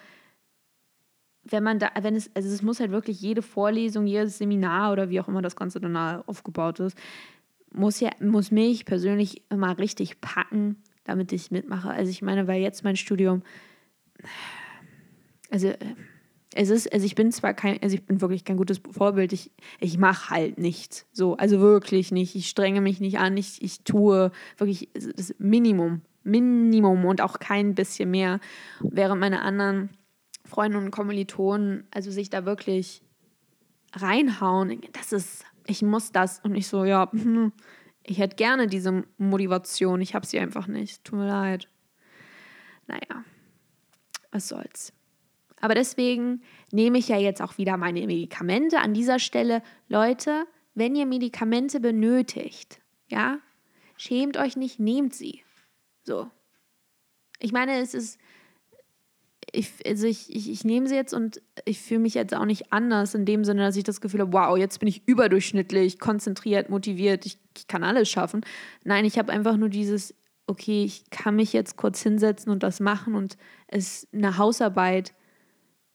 wenn 1.44 1.62
man 1.62 1.78
da, 1.78 1.90
wenn 2.00 2.16
es, 2.16 2.30
also 2.34 2.48
es 2.48 2.62
muss 2.62 2.80
halt 2.80 2.90
wirklich 2.90 3.20
jede 3.20 3.42
Vorlesung, 3.42 4.06
jedes 4.06 4.38
Seminar 4.38 4.92
oder 4.92 5.10
wie 5.10 5.20
auch 5.20 5.28
immer 5.28 5.42
das 5.42 5.56
Ganze 5.56 5.80
dann 5.80 5.96
aufgebaut 5.96 6.80
ist, 6.80 6.98
muss 7.72 8.00
ja, 8.00 8.10
muss 8.20 8.50
mich 8.50 8.84
persönlich 8.84 9.44
immer 9.48 9.78
richtig 9.78 10.20
packen, 10.20 10.82
damit 11.04 11.32
ich 11.32 11.50
mitmache. 11.52 11.90
Also 11.90 12.10
ich 12.10 12.20
meine, 12.20 12.48
weil 12.48 12.60
jetzt 12.60 12.82
mein 12.82 12.96
Studium, 12.96 13.42
also 15.50 15.72
es 16.54 16.70
ist, 16.70 16.92
also 16.92 17.06
ich 17.06 17.14
bin 17.14 17.30
zwar 17.30 17.54
kein, 17.54 17.80
also 17.82 17.94
ich 17.94 18.04
bin 18.04 18.20
wirklich 18.20 18.44
kein 18.44 18.56
gutes 18.56 18.80
Vorbild, 18.90 19.32
ich, 19.32 19.52
ich 19.78 19.98
mache 19.98 20.30
halt 20.30 20.58
nichts. 20.58 21.06
So, 21.12 21.36
also 21.36 21.60
wirklich 21.60 22.10
nicht. 22.10 22.34
Ich 22.34 22.48
strenge 22.48 22.80
mich 22.80 23.00
nicht 23.00 23.18
an, 23.18 23.36
ich, 23.36 23.62
ich 23.62 23.82
tue 23.84 24.32
wirklich 24.56 24.88
das 25.16 25.34
Minimum. 25.38 26.02
Minimum 26.24 27.04
und 27.04 27.20
auch 27.20 27.38
kein 27.38 27.74
bisschen 27.74 28.10
mehr. 28.10 28.40
Während 28.80 29.20
meine 29.20 29.42
anderen 29.42 29.90
Freunde 30.44 30.78
und 30.78 30.90
Kommilitonen, 30.90 31.84
also 31.92 32.10
sich 32.10 32.30
da 32.30 32.44
wirklich 32.44 33.02
reinhauen, 33.94 34.80
das 34.92 35.12
ist, 35.12 35.44
ich 35.66 35.82
muss 35.82 36.10
das 36.10 36.40
und 36.40 36.56
ich 36.56 36.66
so, 36.66 36.84
ja, 36.84 37.10
ich 38.02 38.18
hätte 38.18 38.36
gerne 38.36 38.66
diese 38.66 39.04
Motivation, 39.18 40.00
ich 40.00 40.14
habe 40.14 40.26
sie 40.26 40.40
einfach 40.40 40.66
nicht, 40.66 41.04
tut 41.04 41.20
mir 41.20 41.28
leid. 41.28 41.68
Naja, 42.88 43.24
was 44.32 44.48
soll's. 44.48 44.92
Aber 45.60 45.74
deswegen 45.74 46.42
nehme 46.72 46.98
ich 46.98 47.08
ja 47.08 47.18
jetzt 47.18 47.42
auch 47.42 47.58
wieder 47.58 47.76
meine 47.76 48.06
Medikamente 48.06 48.80
an 48.80 48.94
dieser 48.94 49.18
Stelle. 49.18 49.62
Leute, 49.88 50.46
wenn 50.74 50.96
ihr 50.96 51.06
Medikamente 51.06 51.80
benötigt, 51.80 52.80
ja, 53.08 53.38
schämt 53.96 54.36
euch 54.36 54.56
nicht, 54.56 54.80
nehmt 54.80 55.14
sie. 55.14 55.42
So. 56.02 56.30
Ich 57.38 57.52
meine, 57.52 57.78
es 57.78 57.94
ist, 57.94 58.18
ich, 59.52 59.72
also 59.86 60.06
ich, 60.06 60.34
ich, 60.34 60.50
ich 60.50 60.64
nehme 60.64 60.88
sie 60.88 60.94
jetzt 60.94 61.12
und 61.12 61.42
ich 61.64 61.80
fühle 61.80 62.00
mich 62.00 62.14
jetzt 62.14 62.34
auch 62.34 62.44
nicht 62.44 62.72
anders 62.72 63.14
in 63.14 63.24
dem 63.24 63.44
Sinne, 63.44 63.62
dass 63.62 63.76
ich 63.76 63.84
das 63.84 64.00
Gefühl 64.00 64.20
habe, 64.20 64.32
wow, 64.32 64.56
jetzt 64.56 64.78
bin 64.78 64.88
ich 64.88 65.06
überdurchschnittlich, 65.06 65.98
konzentriert, 65.98 66.70
motiviert, 66.70 67.26
ich, 67.26 67.38
ich 67.56 67.66
kann 67.66 67.84
alles 67.84 68.08
schaffen. 68.08 68.42
Nein, 68.84 69.04
ich 69.04 69.18
habe 69.18 69.32
einfach 69.32 69.56
nur 69.56 69.68
dieses, 69.68 70.14
okay, 70.46 70.84
ich 70.84 71.10
kann 71.10 71.36
mich 71.36 71.52
jetzt 71.52 71.76
kurz 71.76 72.02
hinsetzen 72.02 72.50
und 72.50 72.62
das 72.62 72.80
machen 72.80 73.14
und 73.14 73.36
es 73.66 74.08
eine 74.12 74.38
Hausarbeit 74.38 75.12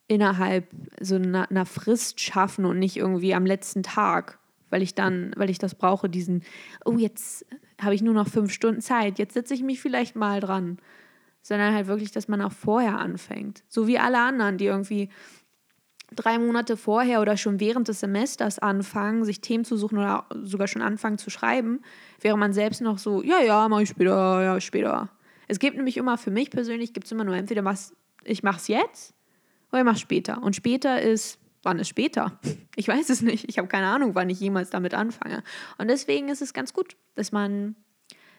innerhalb 0.07 0.69
so 0.99 1.15
einer, 1.15 1.49
einer 1.49 1.65
Frist 1.65 2.19
schaffen 2.19 2.65
und 2.65 2.79
nicht 2.79 2.97
irgendwie 2.97 3.33
am 3.33 3.45
letzten 3.45 3.83
Tag, 3.83 4.39
weil 4.69 4.81
ich 4.81 4.95
dann, 4.95 5.33
weil 5.35 5.49
ich 5.49 5.57
das 5.57 5.75
brauche, 5.75 6.09
diesen, 6.09 6.43
oh, 6.85 6.97
jetzt 6.97 7.45
habe 7.81 7.95
ich 7.95 8.01
nur 8.01 8.13
noch 8.13 8.27
fünf 8.27 8.51
Stunden 8.51 8.81
Zeit, 8.81 9.19
jetzt 9.19 9.33
setze 9.33 9.53
ich 9.53 9.63
mich 9.63 9.81
vielleicht 9.81 10.15
mal 10.15 10.39
dran. 10.39 10.77
Sondern 11.41 11.75
halt 11.75 11.85
wirklich, 11.85 12.11
dass 12.11 12.27
man 12.27 12.41
auch 12.41 12.51
vorher 12.51 12.97
anfängt. 12.97 13.63
So 13.67 13.85
wie 13.85 13.99
alle 13.99 14.17
anderen, 14.17 14.57
die 14.57 14.65
irgendwie 14.65 15.09
drei 16.11 16.39
Monate 16.39 16.75
vorher 16.75 17.21
oder 17.21 17.37
schon 17.37 17.59
während 17.59 17.87
des 17.87 17.99
Semesters 17.99 18.57
anfangen, 18.57 19.25
sich 19.25 19.41
Themen 19.41 19.63
zu 19.63 19.77
suchen 19.77 19.99
oder 19.99 20.25
sogar 20.43 20.67
schon 20.67 20.81
anfangen 20.81 21.19
zu 21.19 21.29
schreiben, 21.29 21.81
während 22.19 22.39
man 22.39 22.53
selbst 22.53 22.81
noch 22.81 22.97
so, 22.97 23.21
ja, 23.21 23.41
ja, 23.41 23.67
mache 23.69 23.83
ich 23.83 23.89
später, 23.89 24.43
ja, 24.43 24.59
später. 24.59 25.09
Es 25.47 25.59
gibt 25.59 25.77
nämlich 25.77 25.97
immer, 25.97 26.17
für 26.17 26.31
mich 26.31 26.49
persönlich, 26.49 26.93
gibt 26.93 27.05
es 27.05 27.11
immer 27.11 27.23
nur 27.23 27.35
entweder 27.35 27.63
was, 27.63 27.95
ich 28.23 28.41
mache 28.41 28.57
es 28.57 28.67
jetzt 28.67 29.14
oder 29.75 29.81
ich 29.81 29.85
mache 29.85 29.99
später. 29.99 30.41
Und 30.41 30.55
später 30.55 31.01
ist, 31.01 31.37
wann 31.63 31.79
ist 31.79 31.89
später? 31.89 32.39
Ich 32.77 32.89
weiß 32.89 33.09
es 33.09 33.21
nicht. 33.21 33.47
Ich 33.47 33.57
habe 33.57 33.69
keine 33.69 33.87
Ahnung, 33.87 34.15
wann 34.15 34.29
ich 34.29 34.37
jemals 34.37 34.69
damit 34.69 34.93
anfange. 34.93 35.43
Und 35.77 35.87
deswegen 35.87 36.27
ist 36.27 36.41
es 36.41 36.53
ganz 36.53 36.73
gut, 36.73 36.97
dass 37.15 37.31
man, 37.31 37.77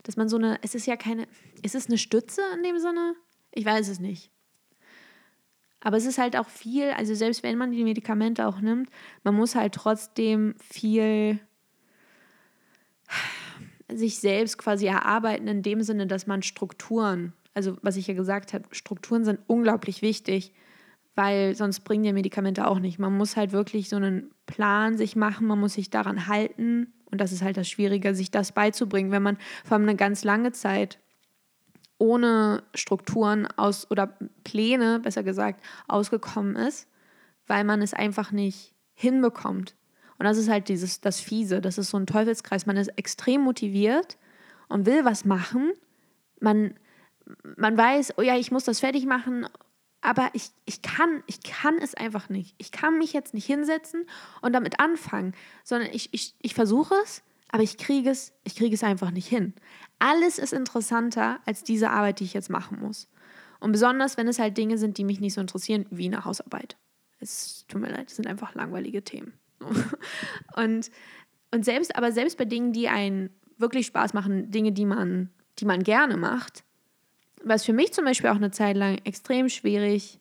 dass 0.03 0.19
man 0.19 0.29
so 0.29 0.37
eine, 0.37 0.59
es 0.61 0.75
ist 0.75 0.85
ja 0.87 0.95
keine, 0.97 1.27
ist 1.63 1.75
es 1.75 1.87
eine 1.87 1.97
Stütze 1.97 2.43
in 2.55 2.63
dem 2.63 2.79
Sinne? 2.79 3.15
Ich 3.53 3.65
weiß 3.65 3.89
es 3.89 3.99
nicht. 3.99 4.31
Aber 5.81 5.97
es 5.97 6.05
ist 6.05 6.19
halt 6.19 6.37
auch 6.37 6.49
viel, 6.49 6.91
also 6.91 7.15
selbst 7.15 7.43
wenn 7.43 7.57
man 7.57 7.73
die 7.73 7.83
Medikamente 7.83 8.47
auch 8.47 8.61
nimmt, 8.61 8.91
man 9.25 9.35
muss 9.35 9.55
halt 9.55 9.75
trotzdem 9.75 10.55
viel 10.61 11.41
sich 13.91 14.19
selbst 14.19 14.59
quasi 14.59 14.87
erarbeiten 14.87 15.49
in 15.49 15.63
dem 15.63 15.81
Sinne, 15.81 16.07
dass 16.07 16.27
man 16.27 16.43
Strukturen, 16.43 17.33
also 17.55 17.79
was 17.81 17.97
ich 17.97 18.07
ja 18.07 18.15
gesagt 18.15 18.53
habe, 18.53 18.67
Strukturen 18.73 19.25
sind 19.25 19.41
unglaublich 19.47 20.03
wichtig, 20.03 20.53
weil 21.17 21.57
sonst 21.57 21.81
bringen 21.81 22.05
die 22.05 22.13
Medikamente 22.13 22.69
auch 22.69 22.79
nicht. 22.79 22.99
Man 22.99 23.17
muss 23.17 23.37
halt 23.37 23.51
wirklich 23.53 23.89
so 23.89 23.97
einen 23.97 24.31
Plan 24.45 24.97
sich 24.97 25.17
machen, 25.17 25.47
man 25.47 25.59
muss 25.59 25.73
sich 25.73 25.91
daran 25.91 26.29
halten 26.29 26.93
und 27.11 27.21
das 27.21 27.33
ist 27.33 27.43
halt 27.43 27.57
das 27.57 27.69
Schwierige, 27.69 28.15
sich 28.15 28.31
das 28.31 28.53
beizubringen, 28.53 29.11
wenn 29.11 29.23
man 29.23 29.39
vor 29.65 29.77
allem 29.77 29.89
eine 29.89 29.97
ganz 29.97 30.23
lange 30.23 30.53
Zeit 30.53 30.99
ohne 31.99 32.63
Strukturen 32.75 33.47
aus 33.57 33.91
oder 33.91 34.19
Pläne, 34.45 35.01
besser 35.01 35.23
gesagt, 35.23 35.65
ausgekommen 35.89 36.55
ist, 36.55 36.87
weil 37.47 37.65
man 37.65 37.81
es 37.81 37.95
einfach 37.95 38.33
nicht 38.33 38.75
hinbekommt. 38.93 39.75
Und 40.19 40.25
das 40.25 40.37
ist 40.37 40.51
halt 40.51 40.69
dieses, 40.69 41.01
das 41.01 41.21
Fiese, 41.21 41.63
das 41.63 41.79
ist 41.79 41.91
so 41.91 41.99
ein 41.99 42.07
Teufelskreis. 42.07 42.67
Man 42.67 42.77
ist 42.77 42.89
extrem 42.99 43.43
motiviert 43.43 44.19
und 44.69 44.85
will 44.85 45.05
was 45.07 45.25
machen. 45.25 45.73
Man, 46.41 46.75
man 47.57 47.77
weiß, 47.79 48.15
oh 48.19 48.23
ja, 48.23 48.37
ich 48.37 48.51
muss 48.51 48.65
das 48.65 48.81
fertig 48.81 49.07
machen 49.07 49.47
aber 50.01 50.31
ich, 50.35 50.51
ich, 50.65 50.83
kann, 50.83 51.23
ich 51.27 51.43
kann 51.43 51.79
es 51.79 51.95
einfach 51.95 52.29
nicht. 52.29 52.55
Ich 52.59 52.71
kann 52.71 52.99
mich 52.99 53.13
jetzt 53.13 53.35
nicht 53.35 53.47
hinsetzen 53.47 54.07
und 54.41 54.53
damit 54.53 54.79
anfangen, 54.79 55.35
sondern 55.65 55.91
ich, 55.93 56.13
ich, 56.13 56.35
ich 56.41 56.55
versuche 56.55 56.95
es, 57.03 57.23
Aber 57.49 57.63
ich 57.63 57.79
kriege 57.79 58.11
es, 58.11 58.33
ich 58.45 58.61
es 58.61 58.83
einfach 58.83 59.11
nicht 59.11 59.29
hin. 59.29 59.55
Alles 59.99 60.39
ist 60.39 60.53
interessanter 60.53 61.41
als 61.47 61.63
diese 61.63 61.91
Arbeit, 61.91 62.21
die 62.21 62.25
ich 62.25 62.35
jetzt 62.35 62.51
machen 62.51 62.81
muss. 62.81 63.09
Und 63.61 63.73
besonders, 63.73 64.17
wenn 64.17 64.29
es 64.29 64.39
halt 64.39 64.57
Dinge 64.59 64.79
sind, 64.79 64.99
die 64.99 65.05
mich 65.05 65.21
nicht 65.21 65.35
so 65.35 65.41
interessieren, 65.41 65.87
wie 65.91 66.07
eine 66.07 66.25
Hausarbeit. 66.25 66.77
Es 67.19 67.65
tut 67.69 67.81
mir 67.81 67.91
leid, 67.91 68.11
es 68.11 68.17
sind 68.17 68.27
einfach 68.27 68.55
langweilige 68.55 69.03
Themen. 69.03 69.33
und, 70.57 70.91
und 71.51 71.65
selbst, 71.65 71.97
aber 71.97 72.13
selbst 72.13 72.37
bei 72.37 72.45
Dingen, 72.45 72.73
die 72.73 72.89
einen 72.89 73.31
wirklich 73.57 73.87
Spaß 73.87 74.13
machen, 74.13 74.51
Dinge, 74.51 74.73
die 74.73 74.85
man, 74.85 75.31
die 75.59 75.65
man 75.65 75.83
gerne 75.83 76.17
macht, 76.17 76.66
war 77.47 77.55
es 77.55 77.65
für 77.65 77.73
mich 77.73 77.93
zum 77.93 78.05
Beispiel 78.05 78.31
auch 78.31 78.37
eine 78.37 78.51
Zeit 78.51 78.77
lang 78.77 78.99
extrem 79.05 79.49
schwierig, 79.49 80.19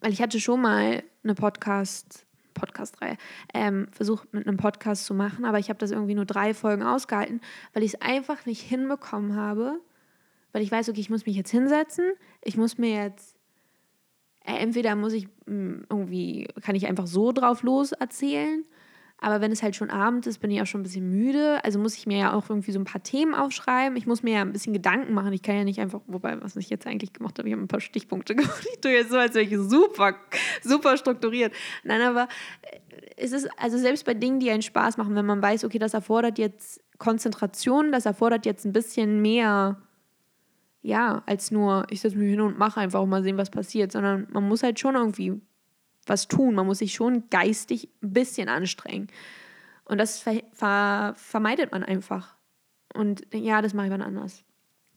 weil 0.00 0.12
ich 0.12 0.20
hatte 0.20 0.40
schon 0.40 0.60
mal 0.60 1.04
eine 1.22 1.34
Podcast, 1.34 2.26
Podcast-Reihe, 2.54 3.16
ähm, 3.54 3.86
versucht 3.92 4.34
mit 4.34 4.46
einem 4.46 4.56
Podcast 4.56 5.06
zu 5.06 5.14
machen, 5.14 5.44
aber 5.44 5.60
ich 5.60 5.68
habe 5.68 5.78
das 5.78 5.92
irgendwie 5.92 6.16
nur 6.16 6.24
drei 6.24 6.52
Folgen 6.52 6.82
ausgehalten, 6.82 7.40
weil 7.72 7.84
ich 7.84 7.94
es 7.94 8.02
einfach 8.02 8.46
nicht 8.46 8.62
hinbekommen 8.62 9.36
habe, 9.36 9.80
weil 10.52 10.62
ich 10.62 10.72
weiß, 10.72 10.88
okay, 10.88 11.00
ich 11.00 11.10
muss 11.10 11.24
mich 11.24 11.36
jetzt 11.36 11.50
hinsetzen, 11.50 12.12
ich 12.42 12.56
muss 12.56 12.78
mir 12.78 13.04
jetzt, 13.04 13.36
äh, 14.44 14.56
entweder 14.56 14.96
muss 14.96 15.12
ich 15.12 15.26
mh, 15.26 15.30
hm, 15.46 15.86
irgendwie, 15.88 16.48
kann 16.62 16.74
ich 16.74 16.88
einfach 16.88 17.06
so 17.06 17.30
drauf 17.30 17.62
los 17.62 17.92
erzählen 17.92 18.64
aber 19.24 19.40
wenn 19.40 19.52
es 19.52 19.62
halt 19.62 19.74
schon 19.74 19.88
Abend 19.88 20.26
ist, 20.26 20.36
bin 20.36 20.50
ich 20.50 20.60
auch 20.60 20.66
schon 20.66 20.82
ein 20.82 20.84
bisschen 20.84 21.08
müde. 21.08 21.64
Also 21.64 21.78
muss 21.78 21.96
ich 21.96 22.06
mir 22.06 22.18
ja 22.18 22.32
auch 22.34 22.50
irgendwie 22.50 22.72
so 22.72 22.78
ein 22.78 22.84
paar 22.84 23.02
Themen 23.02 23.34
aufschreiben. 23.34 23.96
Ich 23.96 24.06
muss 24.06 24.22
mir 24.22 24.34
ja 24.34 24.42
ein 24.42 24.52
bisschen 24.52 24.74
Gedanken 24.74 25.14
machen. 25.14 25.32
Ich 25.32 25.40
kann 25.40 25.56
ja 25.56 25.64
nicht 25.64 25.80
einfach, 25.80 26.02
wobei, 26.06 26.42
was 26.42 26.56
ich 26.56 26.68
jetzt 26.68 26.86
eigentlich 26.86 27.14
gemacht 27.14 27.38
habe, 27.38 27.48
ich 27.48 27.54
habe 27.54 27.64
ein 27.64 27.68
paar 27.68 27.80
Stichpunkte 27.80 28.34
gemacht. 28.36 28.66
Ich 28.70 28.80
tue 28.82 28.92
jetzt 28.92 29.10
so, 29.10 29.16
als 29.16 29.34
wäre 29.34 29.46
ich 29.46 29.56
super, 29.56 30.14
super 30.62 30.98
strukturiert. 30.98 31.54
Nein, 31.84 32.02
aber 32.02 32.28
äh, 32.60 32.80
es 33.16 33.32
ist, 33.32 33.48
also 33.56 33.78
selbst 33.78 34.04
bei 34.04 34.12
Dingen, 34.12 34.40
die 34.40 34.50
einen 34.50 34.60
Spaß 34.60 34.98
machen, 34.98 35.14
wenn 35.14 35.24
man 35.24 35.40
weiß, 35.40 35.64
okay, 35.64 35.78
das 35.78 35.94
erfordert 35.94 36.38
jetzt 36.38 36.82
Konzentration, 36.98 37.92
das 37.92 38.04
erfordert 38.04 38.44
jetzt 38.44 38.66
ein 38.66 38.74
bisschen 38.74 39.22
mehr, 39.22 39.80
ja, 40.82 41.22
als 41.24 41.50
nur, 41.50 41.86
ich 41.88 42.02
setze 42.02 42.18
mich 42.18 42.28
hin 42.28 42.42
und 42.42 42.58
mache 42.58 42.78
einfach 42.78 43.06
mal 43.06 43.22
sehen, 43.22 43.38
was 43.38 43.48
passiert, 43.48 43.90
sondern 43.90 44.26
man 44.32 44.46
muss 44.46 44.62
halt 44.62 44.78
schon 44.78 44.96
irgendwie 44.96 45.40
was 46.08 46.28
tun. 46.28 46.54
Man 46.54 46.66
muss 46.66 46.78
sich 46.78 46.94
schon 46.94 47.28
geistig 47.30 47.88
ein 48.02 48.12
bisschen 48.12 48.48
anstrengen. 48.48 49.08
Und 49.84 49.98
das 49.98 50.18
ver 50.20 50.42
ver 50.52 51.14
vermeidet 51.16 51.72
man 51.72 51.82
einfach. 51.82 52.36
Und 52.94 53.22
ja, 53.32 53.60
das 53.60 53.74
mache 53.74 53.86
ich 53.86 53.92
wann 53.92 54.02
anders. 54.02 54.44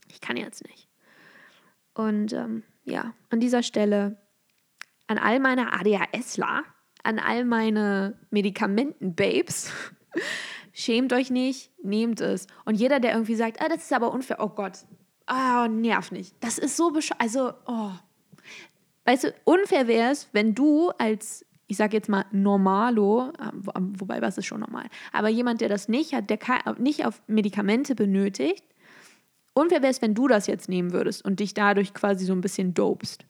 Ich 0.09 0.21
kann 0.21 0.37
jetzt 0.37 0.65
nicht. 0.67 0.87
Und 1.93 2.31
ähm, 2.33 2.63
ja, 2.83 3.13
an 3.29 3.39
dieser 3.39 3.63
Stelle 3.63 4.17
an 5.07 5.17
all 5.17 5.39
meine 5.39 5.73
ADHSler, 5.73 6.63
an 7.03 7.19
all 7.19 7.45
meine 7.45 8.19
Medikamenten-Babes, 8.29 9.71
schämt 10.73 11.13
euch 11.13 11.31
nicht, 11.31 11.71
nehmt 11.83 12.21
es. 12.21 12.47
Und 12.65 12.75
jeder, 12.75 12.99
der 12.99 13.13
irgendwie 13.13 13.35
sagt, 13.35 13.61
ah, 13.61 13.69
das 13.69 13.83
ist 13.83 13.93
aber 13.93 14.11
unfair, 14.11 14.37
oh 14.39 14.49
Gott, 14.49 14.79
oh, 15.29 15.67
nerv 15.67 16.11
nicht. 16.11 16.35
Das 16.41 16.57
ist 16.57 16.77
so 16.77 16.91
bescheuert. 16.91 17.21
Also, 17.21 17.53
oh, 17.65 17.91
Weißt 19.07 19.23
du, 19.23 19.33
unfair 19.45 19.87
wäre 19.87 20.11
es, 20.11 20.27
wenn 20.33 20.53
du 20.53 20.89
als, 20.97 21.45
ich 21.67 21.77
sage 21.77 21.95
jetzt 21.95 22.09
mal 22.09 22.25
Normalo, 22.33 23.31
ähm, 23.39 23.93
wobei 23.97 24.21
was 24.21 24.37
ist 24.37 24.47
schon 24.47 24.59
normal, 24.59 24.87
aber 25.13 25.29
jemand, 25.29 25.61
der 25.61 25.69
das 25.69 25.87
nicht 25.87 26.13
hat, 26.13 26.29
der 26.29 26.39
nicht 26.77 27.05
auf 27.05 27.21
Medikamente 27.25 27.95
benötigt, 27.95 28.65
unfair 29.53 29.81
wäre 29.81 29.91
es, 29.91 30.01
wenn 30.01 30.13
du 30.13 30.27
das 30.27 30.45
jetzt 30.47 30.67
nehmen 30.67 30.91
würdest 30.91 31.23
und 31.23 31.39
dich 31.39 31.53
dadurch 31.53 31.93
quasi 31.93 32.25
so 32.25 32.33
ein 32.33 32.41
bisschen 32.41 32.73
dopest. 32.73 33.23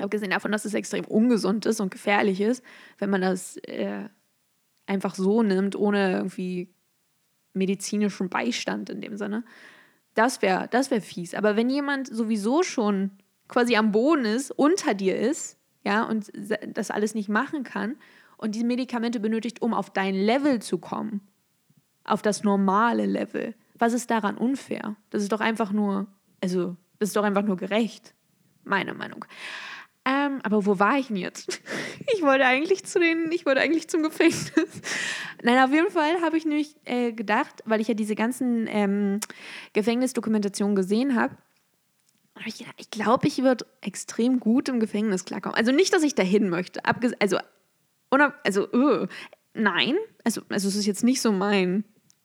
Abgesehen 0.00 0.32
davon, 0.32 0.50
dass 0.50 0.64
es 0.64 0.74
extrem 0.74 1.04
ungesund 1.04 1.64
ist 1.64 1.78
und 1.78 1.92
gefährlich 1.92 2.40
ist, 2.40 2.64
wenn 2.98 3.10
man 3.10 3.20
das 3.20 3.56
äh, 3.58 4.08
einfach 4.86 5.14
so 5.14 5.44
nimmt, 5.44 5.76
ohne 5.76 6.10
irgendwie 6.10 6.74
medizinischen 7.52 8.30
Beistand 8.30 8.90
in 8.90 9.00
dem 9.00 9.16
Sinne. 9.16 9.44
Das 10.14 10.42
wäre 10.42 10.66
das 10.72 10.90
wär 10.90 11.00
fies. 11.00 11.34
Aber 11.34 11.54
wenn 11.54 11.70
jemand 11.70 12.08
sowieso 12.08 12.64
schon 12.64 13.12
quasi 13.48 13.76
am 13.76 13.92
Boden 13.92 14.24
ist, 14.24 14.50
unter 14.50 14.94
dir 14.94 15.16
ist, 15.16 15.58
ja, 15.84 16.04
und 16.04 16.30
das 16.66 16.90
alles 16.90 17.14
nicht 17.14 17.28
machen 17.28 17.62
kann 17.62 17.96
und 18.36 18.54
diese 18.54 18.64
Medikamente 18.64 19.20
benötigt, 19.20 19.62
um 19.62 19.74
auf 19.74 19.90
dein 19.90 20.14
Level 20.14 20.60
zu 20.60 20.78
kommen, 20.78 21.20
auf 22.04 22.22
das 22.22 22.42
normale 22.42 23.06
Level. 23.06 23.54
Was 23.78 23.92
ist 23.92 24.10
daran 24.10 24.36
unfair? 24.36 24.96
Das 25.10 25.22
ist 25.22 25.32
doch 25.32 25.40
einfach 25.40 25.72
nur, 25.72 26.06
also, 26.40 26.76
das 26.98 27.10
ist 27.10 27.16
doch 27.16 27.24
einfach 27.24 27.42
nur 27.42 27.56
gerecht, 27.56 28.14
meine 28.64 28.94
Meinung. 28.94 29.24
Ähm, 30.06 30.40
aber 30.42 30.66
wo 30.66 30.78
war 30.78 30.98
ich 30.98 31.08
denn 31.08 31.16
jetzt? 31.16 31.60
Ich 32.14 32.22
wollte 32.22 32.44
eigentlich 32.44 32.84
zu 32.84 32.98
den, 32.98 33.32
ich 33.32 33.46
wollte 33.46 33.60
eigentlich 33.60 33.88
zum 33.88 34.02
Gefängnis. 34.02 34.52
Nein, 35.42 35.58
auf 35.64 35.72
jeden 35.72 35.90
Fall 35.90 36.20
habe 36.20 36.36
ich 36.36 36.44
nämlich 36.44 36.76
äh, 36.84 37.12
gedacht, 37.12 37.62
weil 37.64 37.80
ich 37.80 37.88
ja 37.88 37.94
diese 37.94 38.14
ganzen 38.14 38.66
ähm, 38.68 39.20
Gefängnisdokumentationen 39.72 40.76
gesehen 40.76 41.14
habe, 41.14 41.36
ich, 42.46 42.66
ich 42.76 42.90
glaube, 42.90 43.26
ich 43.28 43.42
würde 43.42 43.66
extrem 43.80 44.40
gut 44.40 44.68
im 44.68 44.80
Gefängnis 44.80 45.24
klarkommen. 45.24 45.56
Also 45.56 45.72
nicht, 45.72 45.92
dass 45.92 46.02
ich 46.02 46.14
dahin 46.14 46.48
möchte. 46.48 46.84
Abges 46.84 47.12
also, 47.20 47.38
also, 48.42 48.72
uh, 48.72 49.06
nein. 49.54 49.96
Also, 50.24 50.42
also 50.48 50.68
es 50.68 50.76
ist 50.76 50.86
jetzt 50.86 51.04
nicht 51.04 51.20
so 51.20 51.32
mein 51.32 51.84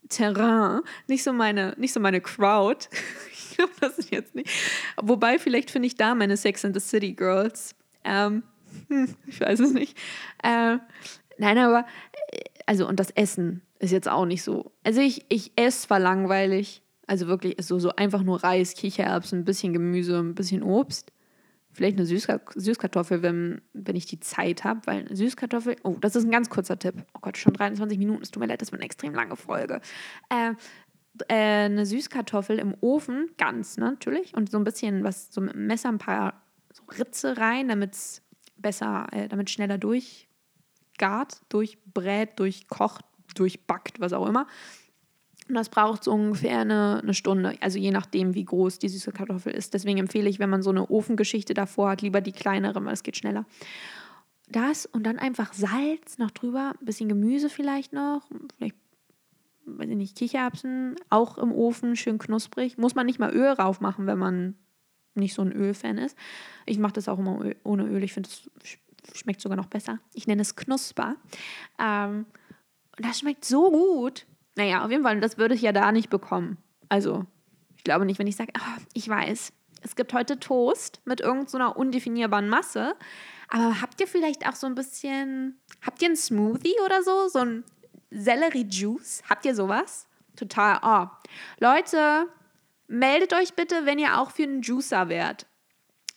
Terrain, 0.09 0.81
nicht 1.07 1.23
so 1.23 1.31
meine, 1.33 1.75
nicht 1.77 1.93
so 1.93 1.99
meine 1.99 2.21
Crowd. 2.21 2.87
ich 3.33 3.55
glaube, 3.55 3.71
das 3.79 3.97
ist 3.99 4.11
jetzt 4.11 4.35
nicht. 4.35 4.49
Wobei, 5.01 5.39
vielleicht 5.39 5.71
finde 5.71 5.87
ich 5.87 5.95
da 5.95 6.15
meine 6.15 6.37
Sex 6.37 6.65
and 6.65 6.73
the 6.73 6.81
City 6.81 7.13
Girls. 7.13 7.75
Ähm, 8.03 8.43
hm, 8.87 9.15
ich 9.27 9.39
weiß 9.39 9.59
es 9.59 9.73
nicht. 9.73 9.97
Äh, 10.43 10.77
nein, 11.37 11.57
aber, 11.57 11.85
äh, 12.31 12.43
also, 12.65 12.87
und 12.87 12.99
das 12.99 13.11
Essen 13.11 13.61
ist 13.79 13.91
jetzt 13.91 14.09
auch 14.09 14.25
nicht 14.25 14.43
so. 14.43 14.71
Also, 14.83 15.01
ich, 15.01 15.25
ich 15.29 15.51
esse 15.55 15.87
zwar 15.87 15.99
langweilig, 15.99 16.81
also 17.09 17.27
wirklich 17.27 17.55
so, 17.59 17.79
so 17.79 17.89
einfach 17.95 18.21
nur 18.21 18.43
Reis, 18.43 18.75
Kichererbsen, 18.75 19.39
ein 19.39 19.45
bisschen 19.45 19.73
Gemüse, 19.73 20.19
ein 20.19 20.35
bisschen 20.35 20.61
Obst. 20.61 21.11
Vielleicht 21.71 21.97
eine 21.97 22.05
Süßkartoffel, 22.05 23.21
wenn, 23.21 23.61
wenn 23.73 23.95
ich 23.95 24.05
die 24.05 24.19
Zeit 24.19 24.63
habe, 24.63 24.81
weil 24.85 25.05
eine 25.05 25.15
Süßkartoffel, 25.15 25.77
oh, 25.83 25.97
das 25.99 26.15
ist 26.15 26.25
ein 26.25 26.31
ganz 26.31 26.49
kurzer 26.49 26.77
Tipp. 26.77 26.95
Oh 27.15 27.19
Gott, 27.21 27.37
schon 27.37 27.53
23 27.53 27.97
Minuten, 27.97 28.21
es 28.21 28.31
tut 28.31 28.41
mir 28.41 28.47
leid, 28.47 28.61
das 28.61 28.71
wird 28.71 28.81
eine 28.81 28.85
extrem 28.85 29.13
lange 29.13 29.35
Folge. 29.35 29.81
Äh, 30.29 30.53
äh, 31.27 31.65
eine 31.65 31.85
Süßkartoffel 31.85 32.59
im 32.59 32.75
Ofen, 32.81 33.31
ganz 33.37 33.77
ne, 33.77 33.85
natürlich, 33.85 34.35
und 34.35 34.51
so 34.51 34.57
ein 34.57 34.63
bisschen 34.63 35.03
was, 35.03 35.31
so 35.31 35.41
mit 35.41 35.53
dem 35.53 35.67
Messer 35.67 35.89
ein 35.89 35.97
paar 35.97 36.43
so 36.71 36.83
Ritze 36.97 37.37
rein, 37.37 37.67
damit 37.69 37.93
es 37.93 38.21
besser, 38.55 39.07
äh, 39.11 39.27
damit 39.27 39.49
schneller 39.49 39.79
durchgart, 39.79 41.41
durchbrät, 41.49 42.39
durchkocht, 42.39 43.03
durchbackt, 43.35 43.99
was 43.99 44.13
auch 44.13 44.27
immer. 44.27 44.47
Und 45.49 45.55
das 45.55 45.69
braucht 45.69 46.03
so 46.03 46.11
ungefähr 46.11 46.59
eine, 46.59 46.99
eine, 47.01 47.15
Stunde, 47.15 47.57
also 47.59 47.79
je 47.79 47.89
nachdem, 47.89 48.35
wie 48.35 48.45
groß 48.45 48.77
die 48.77 48.87
süße 48.87 49.11
Kartoffel 49.11 49.51
ist. 49.51 49.73
Deswegen 49.73 49.97
empfehle 49.97 50.29
ich, 50.29 50.37
wenn 50.37 50.49
man 50.49 50.61
so 50.61 50.69
eine 50.69 50.89
Ofengeschichte 50.91 51.55
davor 51.55 51.89
hat, 51.89 52.03
lieber 52.03 52.21
die 52.21 52.31
kleinere, 52.31 52.85
weil 52.85 52.93
es 52.93 53.01
geht 53.01 53.17
schneller. 53.17 53.45
Das 54.47 54.85
und 54.85 55.03
dann 55.03 55.17
einfach 55.17 55.53
Salz 55.53 56.19
noch 56.19 56.29
drüber, 56.29 56.73
ein 56.79 56.85
bisschen 56.85 57.09
Gemüse 57.09 57.49
vielleicht 57.49 57.93
noch, 57.93 58.21
vielleicht, 58.57 58.75
weiß 59.65 59.89
ich 59.89 59.95
nicht, 59.95 60.17
Kichererbsen, 60.17 60.95
auch 61.09 61.39
im 61.39 61.51
Ofen, 61.51 61.95
schön 61.95 62.19
knusprig. 62.19 62.77
Muss 62.77 62.93
man 62.93 63.07
nicht 63.07 63.17
mal 63.17 63.33
Öl 63.33 63.49
rauf 63.49 63.81
machen, 63.81 64.05
wenn 64.05 64.19
man 64.19 64.55
nicht 65.15 65.33
so 65.33 65.41
ein 65.41 65.51
Ölfan 65.51 65.97
ist. 65.97 66.15
Ich 66.67 66.77
mache 66.77 66.93
das 66.93 67.09
auch 67.09 67.17
immer 67.17 67.43
ohne 67.63 67.85
Öl, 67.85 68.03
ich 68.03 68.13
finde, 68.13 68.29
es 68.29 69.17
schmeckt 69.17 69.41
sogar 69.41 69.55
noch 69.55 69.65
besser. 69.65 69.99
Ich 70.13 70.27
nenne 70.27 70.43
es 70.43 70.55
Knusper. 70.55 71.15
Ähm, 71.79 72.27
das 72.97 73.19
schmeckt 73.19 73.45
so 73.45 73.71
gut. 73.71 74.27
Naja, 74.59 74.83
auf 74.83 74.91
jeden 74.91 75.03
Fall, 75.03 75.21
das 75.21 75.37
würde 75.37 75.55
ich 75.55 75.61
ja 75.61 75.71
da 75.71 75.93
nicht 75.93 76.09
bekommen. 76.09 76.57
Also, 76.89 77.25
ich 77.77 77.85
glaube 77.85 78.03
nicht, 78.03 78.19
wenn 78.19 78.27
ich 78.27 78.35
sage, 78.35 78.51
oh, 78.57 78.81
ich 78.93 79.07
weiß, 79.07 79.53
es 79.81 79.95
gibt 79.95 80.11
heute 80.11 80.37
Toast 80.37 80.99
mit 81.05 81.21
irgendeiner 81.21 81.69
so 81.69 81.75
undefinierbaren 81.75 82.49
Masse, 82.49 82.93
aber 83.47 83.79
habt 83.81 84.01
ihr 84.01 84.07
vielleicht 84.07 84.45
auch 84.45 84.55
so 84.55 84.67
ein 84.67 84.75
bisschen, 84.75 85.57
habt 85.81 86.01
ihr 86.01 86.09
einen 86.09 86.17
Smoothie 86.17 86.75
oder 86.83 87.03
so? 87.03 87.29
So 87.29 87.39
ein 87.39 87.63
Sellerie-Juice? 88.11 89.23
Habt 89.29 89.45
ihr 89.45 89.55
sowas? 89.55 90.09
Total, 90.35 90.79
oh. 90.83 91.07
Leute, 91.61 92.27
meldet 92.87 93.31
euch 93.31 93.53
bitte, 93.53 93.85
wenn 93.85 93.97
ihr 93.97 94.19
auch 94.19 94.31
für 94.31 94.43
einen 94.43 94.61
Juicer 94.61 95.07
wärt 95.07 95.47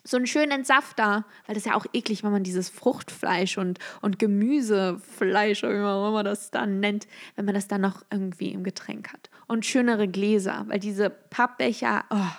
so 0.04 0.16
einen 0.16 0.26
schönen 0.26 0.50
Entsafter, 0.50 1.24
weil 1.46 1.54
das 1.54 1.58
ist 1.58 1.66
ja 1.66 1.74
auch 1.74 1.86
eklig, 1.92 2.24
wenn 2.24 2.32
man 2.32 2.42
dieses 2.42 2.68
Fruchtfleisch 2.68 3.56
und, 3.56 3.78
und 4.00 4.18
Gemüsefleisch, 4.18 5.62
wie 5.62 5.66
man 5.66 6.08
immer 6.08 6.24
das 6.24 6.50
dann 6.50 6.80
nennt, 6.80 7.06
wenn 7.36 7.44
man 7.44 7.54
das 7.54 7.68
dann 7.68 7.82
noch 7.82 8.04
irgendwie 8.10 8.50
im 8.50 8.64
Getränk 8.64 9.12
hat. 9.12 9.30
Und 9.46 9.64
schönere 9.64 10.08
Gläser, 10.08 10.64
weil 10.68 10.80
diese 10.80 11.10
Pappbecher, 11.10 12.04
oh, 12.10 12.32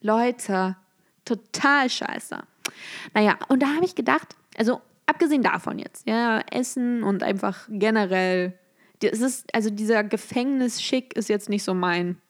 Leute, 0.00 0.76
total 1.24 1.88
scheiße. 1.88 2.38
Naja, 3.14 3.38
und 3.48 3.62
da 3.62 3.74
habe 3.74 3.84
ich 3.84 3.94
gedacht, 3.94 4.36
also 4.56 4.80
abgesehen 5.06 5.42
davon 5.42 5.78
jetzt, 5.78 6.06
ja, 6.06 6.40
Essen 6.50 7.02
und 7.02 7.22
einfach 7.22 7.68
generell, 7.68 8.58
es 9.00 9.20
ist, 9.20 9.54
also 9.54 9.70
dieser 9.70 10.02
Gefängnisschick 10.02 11.14
ist 11.16 11.28
jetzt 11.28 11.48
nicht 11.48 11.62
so 11.62 11.74
mein 11.74 12.20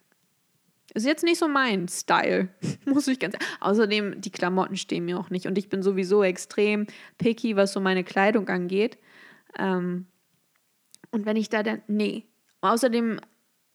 ist 0.95 1.07
jetzt 1.07 1.25
nicht 1.25 1.39
so 1.39 1.49
mein 1.49 1.89
Style, 1.89 2.49
muss 2.85 3.09
ich 3.09 3.19
ganz 3.19 3.35
sagen. 3.35 3.45
Außerdem, 3.61 4.21
die 4.21 4.31
Klamotten 4.31 4.77
stehen 4.77 5.05
mir 5.05 5.19
auch 5.19 5.31
nicht. 5.31 5.47
Und 5.47 5.59
ich 5.59 5.69
bin 5.69 5.83
sowieso 5.83 6.23
extrem 6.23 6.87
picky, 7.19 7.57
was 7.57 7.73
so 7.73 7.81
meine 7.81 8.05
Kleidung 8.05 8.49
angeht. 8.49 8.99
Ähm, 9.59 10.07
und 11.11 11.27
wenn 11.27 11.37
ich 11.37 11.49
da 11.49 11.63
dann, 11.63 11.83
nee. 11.87 12.25
Außerdem 12.61 13.21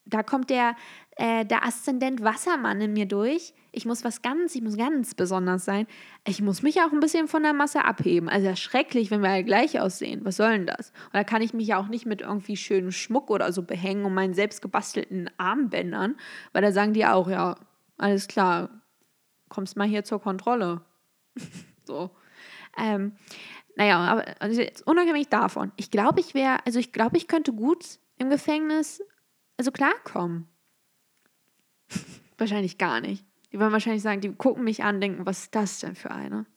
da 0.06 0.24
kommt 0.24 0.50
der, 0.50 0.76
äh, 1.12 1.46
der 1.46 1.66
Aszendent 1.66 2.24
Wassermann 2.24 2.82
in 2.82 2.94
mir 2.94 3.06
durch. 3.06 3.54
Ich 3.76 3.86
muss 3.86 4.04
was 4.04 4.22
ganz, 4.22 4.54
ich 4.54 4.62
muss 4.62 4.78
ganz 4.78 5.16
besonders 5.16 5.66
sein. 5.66 5.88
Ich 6.28 6.42
muss 6.42 6.62
mich 6.62 6.80
auch 6.82 6.92
ein 6.92 7.00
bisschen 7.00 7.28
von 7.28 7.42
der 7.42 7.54
Masse 7.54 7.84
abheben. 7.84 8.30
Also 8.30 8.48
ja 8.48 8.56
schrecklich, 8.56 9.10
wenn 9.10 9.22
wir 9.22 9.30
alle 9.30 9.44
gleich 9.44 9.80
aussehen. 9.80 10.24
Was 10.24 10.38
soll 10.38 10.52
denn 10.52 10.68
das? 10.68 10.92
Und 11.08 11.16
da 11.16 11.24
kann 11.24 11.42
ich 11.42 11.54
mich 11.54 11.68
ja 11.68 11.80
auch 11.80 11.88
nicht 11.88 12.06
mit 12.06 12.22
irgendwie 12.22 12.56
schönem 12.56 12.92
Schmuck 12.92 13.32
oder 13.32 13.52
so 13.52 13.64
behängen 13.64 14.06
und 14.06 14.14
meinen 14.14 14.36
selbst 14.36 14.62
gebastelten 14.62 15.28
Armbändern, 15.38 16.16
weil 16.52 16.62
da 16.62 16.72
sagen 16.72 16.94
die 16.94 17.04
auch, 17.06 17.28
ja, 17.28 17.56
alles 17.98 18.28
klar, 18.28 18.70
kommst 19.50 19.76
mal 19.76 19.88
hier 19.88 20.04
zur 20.04 20.22
Kontrolle. 20.22 20.82
so. 21.84 22.12
Ähm, 22.78 23.14
naja, 23.76 23.98
aber 24.00 24.26
also 24.40 24.62
unabhängig 24.86 25.30
davon, 25.30 25.72
ich 25.78 25.90
glaube, 25.90 26.20
ich 26.20 26.36
wäre, 26.36 26.64
also 26.66 26.78
ich 26.78 26.92
glaube, 26.92 27.18
ich 27.18 27.28
könnte 27.28 27.54
gut 27.54 28.00
im 28.20 28.30
Gefängnis, 28.30 29.02
also 29.58 29.72
klarkommen. 29.72 30.48
wahrscheinlich 32.38 32.78
gar 32.78 33.02
nicht. 33.02 33.26
Die 33.54 33.60
wollen 33.60 33.72
wahrscheinlich 33.72 34.02
sagen, 34.02 34.20
die 34.20 34.34
gucken 34.34 34.64
mich 34.64 34.84
an, 34.84 35.00
denken, 35.00 35.28
was 35.28 35.44
ist 35.44 35.56
das 35.56 35.80
denn 35.80 35.96
für 35.96 36.10
eine? 36.10 36.48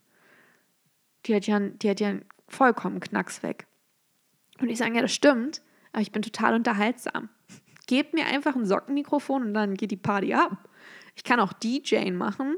Die 1.27 1.35
hat 1.35 1.47
ja, 1.47 1.61
die 1.61 1.89
ja 1.89 2.15
vollkommen 2.49 3.01
Knacks 3.01 3.43
weg. 3.43 3.67
Und 4.61 4.71
ich 4.71 4.79
sage, 4.79 4.95
ja, 4.95 5.03
das 5.03 5.13
stimmt, 5.13 5.61
aber 5.93 6.01
ich 6.01 6.11
bin 6.11 6.23
total 6.23 6.55
unterhaltsam. 6.55 7.29
Gebt 7.87 8.15
mir 8.15 8.25
einfach 8.25 8.57
ein 8.57 8.65
Sockenmikrofon 8.65 9.43
und 9.43 9.55
dann 9.55 9.75
geht 9.75 9.91
die 9.91 9.97
Party 9.97 10.35
ab. 10.35 10.69
Ich 11.15 11.23
kann 11.23 11.39
auch 11.39 11.53
DJing 11.53 12.17
machen. 12.17 12.57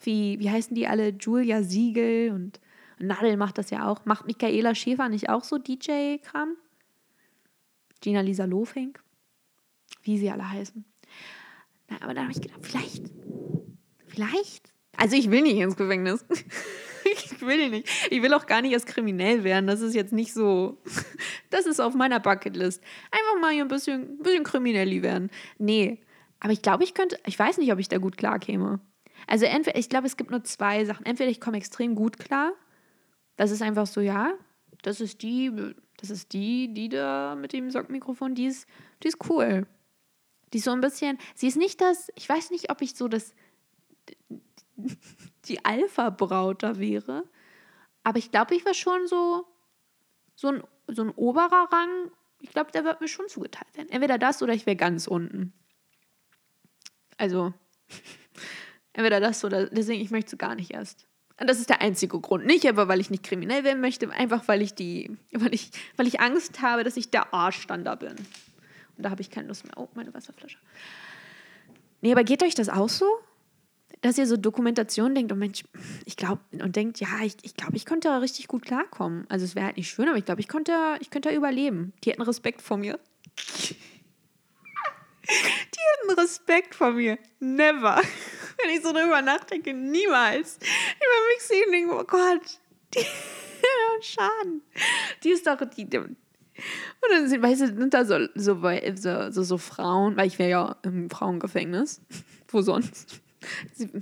Wie, 0.00 0.38
wie 0.38 0.50
heißen 0.50 0.74
die 0.74 0.86
alle? 0.86 1.08
Julia 1.08 1.62
Siegel 1.62 2.32
und 2.32 2.60
Nadel 2.98 3.36
macht 3.36 3.58
das 3.58 3.70
ja 3.70 3.86
auch. 3.86 4.06
Macht 4.06 4.26
Michaela 4.26 4.74
Schäfer 4.74 5.08
nicht 5.08 5.28
auch 5.28 5.44
so 5.44 5.58
DJ-Kram? 5.58 6.56
Gina 8.00 8.20
Lisa 8.20 8.44
Lofink? 8.44 9.02
Wie 10.02 10.16
sie 10.16 10.30
alle 10.30 10.48
heißen. 10.48 10.84
Na, 11.88 11.96
aber 12.02 12.14
da 12.14 12.22
habe 12.22 12.32
ich 12.32 12.40
gedacht, 12.40 12.60
vielleicht, 12.62 13.10
vielleicht. 14.16 14.72
Also 14.96 15.14
ich 15.16 15.30
will 15.30 15.42
nicht 15.42 15.58
ins 15.58 15.76
Gefängnis. 15.76 16.24
ich 17.04 17.40
will 17.40 17.68
nicht. 17.68 17.88
Ich 18.10 18.22
will 18.22 18.32
auch 18.34 18.46
gar 18.46 18.62
nicht 18.62 18.72
erst 18.72 18.86
kriminell 18.86 19.44
werden. 19.44 19.66
Das 19.66 19.80
ist 19.80 19.94
jetzt 19.94 20.12
nicht 20.12 20.32
so. 20.32 20.78
Das 21.50 21.64
ist 21.64 21.80
auf 21.80 21.94
meiner 21.94 22.18
Bucketlist. 22.18 22.82
Einfach 23.10 23.40
mal 23.40 23.52
hier 23.52 23.62
ein 23.62 23.68
bisschen, 23.68 24.18
bisschen 24.18 24.42
kriminelli 24.42 25.02
werden. 25.02 25.30
Nee. 25.58 26.02
Aber 26.40 26.52
ich 26.52 26.60
glaube, 26.60 26.82
ich 26.82 26.92
könnte, 26.92 27.18
ich 27.24 27.38
weiß 27.38 27.58
nicht, 27.58 27.72
ob 27.72 27.78
ich 27.78 27.88
da 27.88 27.98
gut 27.98 28.16
klar 28.16 28.40
käme. 28.40 28.80
Also 29.28 29.46
entweder, 29.46 29.78
ich 29.78 29.88
glaube, 29.88 30.06
es 30.06 30.16
gibt 30.16 30.32
nur 30.32 30.42
zwei 30.42 30.84
Sachen. 30.84 31.06
Entweder 31.06 31.30
ich 31.30 31.40
komme 31.40 31.56
extrem 31.56 31.94
gut 31.94 32.18
klar. 32.18 32.52
Das 33.36 33.52
ist 33.52 33.62
einfach 33.62 33.86
so, 33.86 34.00
ja, 34.00 34.34
das 34.82 35.00
ist 35.00 35.22
die, 35.22 35.52
das 35.98 36.10
ist 36.10 36.32
die, 36.32 36.72
die 36.74 36.88
da 36.88 37.36
mit 37.36 37.52
dem 37.52 37.70
Sockmikrofon, 37.70 38.34
die 38.34 38.46
ist, 38.46 38.66
die 39.02 39.08
ist 39.08 39.18
cool. 39.30 39.66
Die 40.52 40.58
ist 40.58 40.64
so 40.64 40.72
ein 40.72 40.80
bisschen, 40.80 41.18
sie 41.34 41.48
ist 41.48 41.56
nicht 41.56 41.80
das, 41.80 42.10
ich 42.16 42.28
weiß 42.28 42.50
nicht, 42.50 42.70
ob 42.70 42.82
ich 42.82 42.94
so 42.94 43.08
das, 43.08 43.34
die 45.46 45.64
Alpha-Braut 45.64 46.62
da 46.62 46.78
wäre, 46.78 47.24
aber 48.06 48.18
ich 48.18 48.30
glaube, 48.30 48.54
ich 48.54 48.64
war 48.64 48.74
schon 48.74 49.08
so, 49.08 49.46
so 50.36 50.48
ein, 50.48 50.62
so 50.86 51.02
ein 51.02 51.10
oberer 51.10 51.68
Rang. 51.72 52.12
Ich 52.40 52.50
glaube, 52.50 52.70
der 52.70 52.84
wird 52.84 53.00
mir 53.00 53.08
schon 53.08 53.28
zugeteilt 53.28 53.76
werden. 53.76 53.90
Entweder 53.90 54.16
das 54.16 54.42
oder 54.42 54.52
ich 54.52 54.64
wäre 54.64 54.76
ganz 54.76 55.08
unten. 55.08 55.52
Also, 57.16 57.52
entweder 58.92 59.18
das 59.18 59.44
oder 59.44 59.66
deswegen, 59.66 60.00
ich 60.00 60.12
möchte 60.12 60.36
es 60.36 60.38
gar 60.38 60.54
nicht 60.54 60.72
erst. 60.72 61.06
Und 61.40 61.50
das 61.50 61.58
ist 61.58 61.68
der 61.68 61.82
einzige 61.82 62.20
Grund. 62.20 62.46
Nicht 62.46 62.66
aber, 62.66 62.88
weil 62.88 63.00
ich 63.00 63.10
nicht 63.10 63.24
kriminell 63.24 63.64
werden 63.64 63.80
möchte, 63.80 64.08
einfach 64.10 64.46
weil 64.48 64.62
ich 64.62 64.74
die, 64.74 65.16
weil 65.32 65.52
ich, 65.52 65.70
weil 65.96 66.06
ich 66.06 66.20
Angst 66.20 66.62
habe, 66.62 66.84
dass 66.84 66.96
ich 66.96 67.10
der 67.10 67.34
Arsch 67.34 67.66
dann 67.66 67.84
da 67.84 67.94
bin. 67.94 68.14
Und 68.96 69.02
da 69.02 69.10
habe 69.10 69.20
ich 69.20 69.30
keine 69.30 69.48
Lust 69.48 69.64
mehr. 69.64 69.74
Oh, 69.76 69.88
meine 69.94 70.14
Wasserflasche. 70.14 70.58
Nee, 72.00 72.12
aber 72.12 72.24
geht 72.24 72.42
euch 72.42 72.54
das 72.54 72.68
auch 72.68 72.88
so? 72.88 73.06
Dass 74.02 74.18
ihr 74.18 74.26
so 74.26 74.36
Dokumentation 74.36 75.14
denkt, 75.14 75.32
oh 75.32 75.36
Mensch, 75.36 75.64
ich 76.04 76.16
glaube, 76.16 76.42
und 76.52 76.76
denkt, 76.76 77.00
ja, 77.00 77.08
ich, 77.22 77.36
ich 77.42 77.54
glaube, 77.54 77.76
ich 77.76 77.84
könnte 77.84 78.20
richtig 78.20 78.46
gut 78.46 78.64
klarkommen. 78.64 79.26
Also 79.28 79.44
es 79.44 79.54
wäre 79.54 79.66
halt 79.66 79.76
nicht 79.76 79.90
schön, 79.90 80.08
aber 80.08 80.18
ich 80.18 80.24
glaube, 80.24 80.40
ich 80.40 80.48
könnte, 80.48 80.72
ich 81.00 81.10
könnte 81.10 81.30
überleben. 81.30 81.92
Die 82.04 82.10
hätten 82.10 82.22
Respekt 82.22 82.62
vor 82.62 82.76
mir. 82.76 82.98
Die 85.28 85.80
hätten 86.08 86.20
Respekt 86.20 86.74
vor 86.74 86.92
mir. 86.92 87.18
Never. 87.40 87.96
Wenn 88.62 88.74
ich 88.74 88.82
so 88.82 88.92
drüber 88.92 89.22
nachdenke, 89.22 89.74
niemals. 89.74 90.56
Über 90.56 91.34
mich 91.34 91.42
sehen 91.42 91.64
und 91.66 91.72
denke, 91.72 91.94
oh 91.94 92.04
Gott, 92.04 92.60
die 92.94 93.04
Schaden. 94.02 94.62
Die 95.24 95.30
ist 95.30 95.46
doch 95.46 95.58
die. 95.76 95.84
Und 95.86 96.16
dann 97.10 97.28
sind, 97.28 97.42
weißt 97.42 97.60
du, 97.62 97.66
sind 97.66 97.94
da 97.94 98.04
so, 98.04 98.26
so, 98.34 99.30
so, 99.30 99.42
so 99.42 99.58
Frauen, 99.58 100.16
weil 100.16 100.26
ich 100.26 100.38
wäre 100.38 100.50
ja 100.50 100.76
im 100.82 101.10
Frauengefängnis. 101.10 102.00
Wo 102.48 102.62
sonst? 102.62 103.20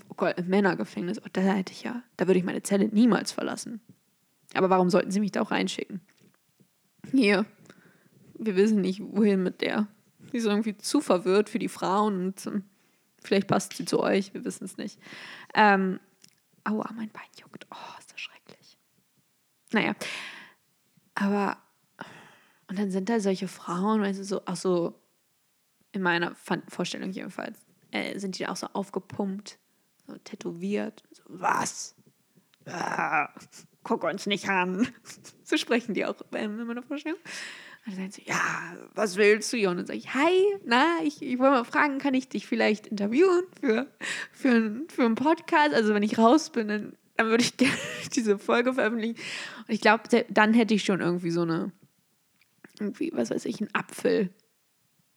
Oh 0.09 0.15
Gott, 0.17 0.39
im 0.39 0.49
Männergefängnis. 0.49 1.21
Oh, 1.21 1.29
da 1.33 1.41
hätte 1.41 1.73
ich 1.73 1.83
ja, 1.83 2.03
da 2.17 2.27
würde 2.27 2.39
ich 2.39 2.45
meine 2.45 2.63
Zelle 2.63 2.89
niemals 2.89 3.33
verlassen. 3.33 3.81
Aber 4.55 4.71
warum 4.71 4.91
sollten 4.91 5.11
sie 5.11 5.21
mich 5.21 5.33
da 5.33 5.43
auch 5.43 5.51
reinschicken? 5.51 6.01
Hier, 7.11 7.45
wir 8.39 8.57
wissen 8.57 8.81
nicht, 8.81 9.01
wohin 9.01 9.43
mit 9.43 9.61
der. 9.61 9.89
Die 10.33 10.39
ist 10.39 10.47
irgendwie 10.47 10.77
zu 10.77 11.01
verwirrt 11.01 11.49
für 11.49 11.59
die 11.59 11.69
Frauen 11.69 12.27
und 12.27 12.47
um, 12.47 12.65
vielleicht 13.23 13.47
passt 13.47 13.77
sie 13.77 13.85
zu 13.85 14.01
euch, 14.01 14.33
wir 14.35 14.45
wissen 14.45 14.65
es 14.65 14.77
nicht. 14.77 14.99
Ähm, 15.55 16.01
aua, 16.65 16.91
mein 16.95 17.11
Bein 17.11 17.23
juckt. 17.41 17.67
Oh, 17.71 17.99
ist 17.99 18.13
das 18.13 18.21
schrecklich. 18.21 18.79
Naja, 19.73 19.95
aber 21.15 21.59
und 22.69 22.79
dann 22.79 22.91
sind 22.91 23.09
da 23.09 23.21
solche 23.21 23.49
Frauen, 23.49 24.01
weißt 24.01 24.19
du, 24.19 24.25
so, 24.25 24.45
auch 24.47 24.57
so 24.57 25.01
in 25.93 26.03
meiner 26.03 26.35
Vorstellung 26.69 27.11
jedenfalls, 27.11 27.59
äh, 27.95 28.19
sind 28.19 28.39
die 28.39 28.47
auch 28.47 28.57
so 28.57 28.67
aufgepumpt, 28.73 29.59
so 30.07 30.17
tätowiert. 30.25 31.05
So, 31.13 31.23
was? 31.29 31.95
Ah, 32.67 33.29
guck 33.85 34.05
uns 34.05 34.27
nicht 34.27 34.49
an. 34.49 34.89
so 35.45 35.57
sprechen 35.57 35.95
die 35.95 36.05
auch 36.05 36.17
in 36.33 36.67
meiner 36.67 36.83
Vorstellung. 36.83 37.19
Und 37.87 37.99
dann 37.99 38.11
sie, 38.11 38.25
ja, 38.27 38.77
was 38.95 39.17
willst 39.17 39.53
du? 39.53 39.69
Und 39.69 39.77
dann 39.77 39.87
sage 39.87 39.99
ich, 39.99 40.13
hi, 40.13 40.57
na, 40.65 40.85
ich, 41.05 41.23
ich 41.23 41.39
wollte 41.39 41.53
mal 41.53 41.65
fragen, 41.65 41.99
kann 41.99 42.15
ich 42.15 42.29
dich 42.29 42.47
vielleicht 42.47 42.89
interviewen 42.89 43.45
für, 43.61 43.87
für, 44.33 44.83
für 44.89 45.05
einen 45.05 45.15
Podcast? 45.15 45.75
Also 45.75 45.95
wenn 45.95 46.03
ich 46.03 46.19
raus 46.19 46.51
bin, 46.51 46.69
dann, 46.69 46.97
dann 47.17 47.29
würde 47.29 47.45
ich 47.45 47.57
gerne 47.59 47.77
diese 48.15 48.39
Folge 48.39 48.73
veröffentlichen. 48.73 49.21
Und 49.69 49.75
ich 49.75 49.81
glaube, 49.81 50.25
dann 50.31 50.55
hätte 50.55 50.75
ich 50.75 50.83
schon 50.83 51.01
irgendwie 51.01 51.31
so 51.31 51.43
eine, 51.43 51.73
irgendwie, 52.81 53.13
was 53.15 53.31
weiß 53.31 53.45
ich, 53.45 53.61
einen 53.61 53.75
Apfel 53.75 54.31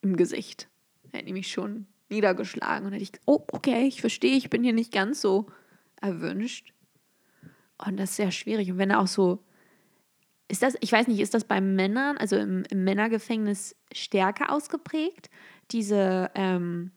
im 0.02 0.16
Gesicht. 0.16 0.68
Hätte 1.10 1.26
ich 1.26 1.32
mich 1.32 1.50
schon 1.50 1.86
niedergeschlagen 2.10 2.86
und 2.86 2.92
hätte 2.92 3.02
ich, 3.02 3.12
oh, 3.26 3.44
okay, 3.52 3.86
ich 3.86 4.00
verstehe, 4.00 4.36
ich 4.36 4.50
bin 4.50 4.62
hier 4.62 4.72
nicht 4.72 4.92
ganz 4.92 5.20
so 5.20 5.46
erwünscht. 6.00 6.72
Und 7.78 7.98
das 7.98 8.10
ist 8.10 8.16
sehr 8.16 8.30
schwierig. 8.30 8.70
Und 8.70 8.78
wenn 8.78 8.90
er 8.90 9.00
auch 9.00 9.06
so 9.06 9.44
ist 10.48 10.62
das, 10.62 10.74
ich 10.80 10.90
weiß 10.90 11.06
nicht, 11.08 11.20
ist 11.20 11.34
das 11.34 11.44
bei 11.44 11.60
Männern, 11.60 12.16
also 12.16 12.36
im, 12.36 12.64
im 12.70 12.82
Männergefängnis 12.82 13.76
stärker 13.92 14.50
ausgeprägt? 14.50 15.28
Diese, 15.70 16.30
ähm, 16.34 16.92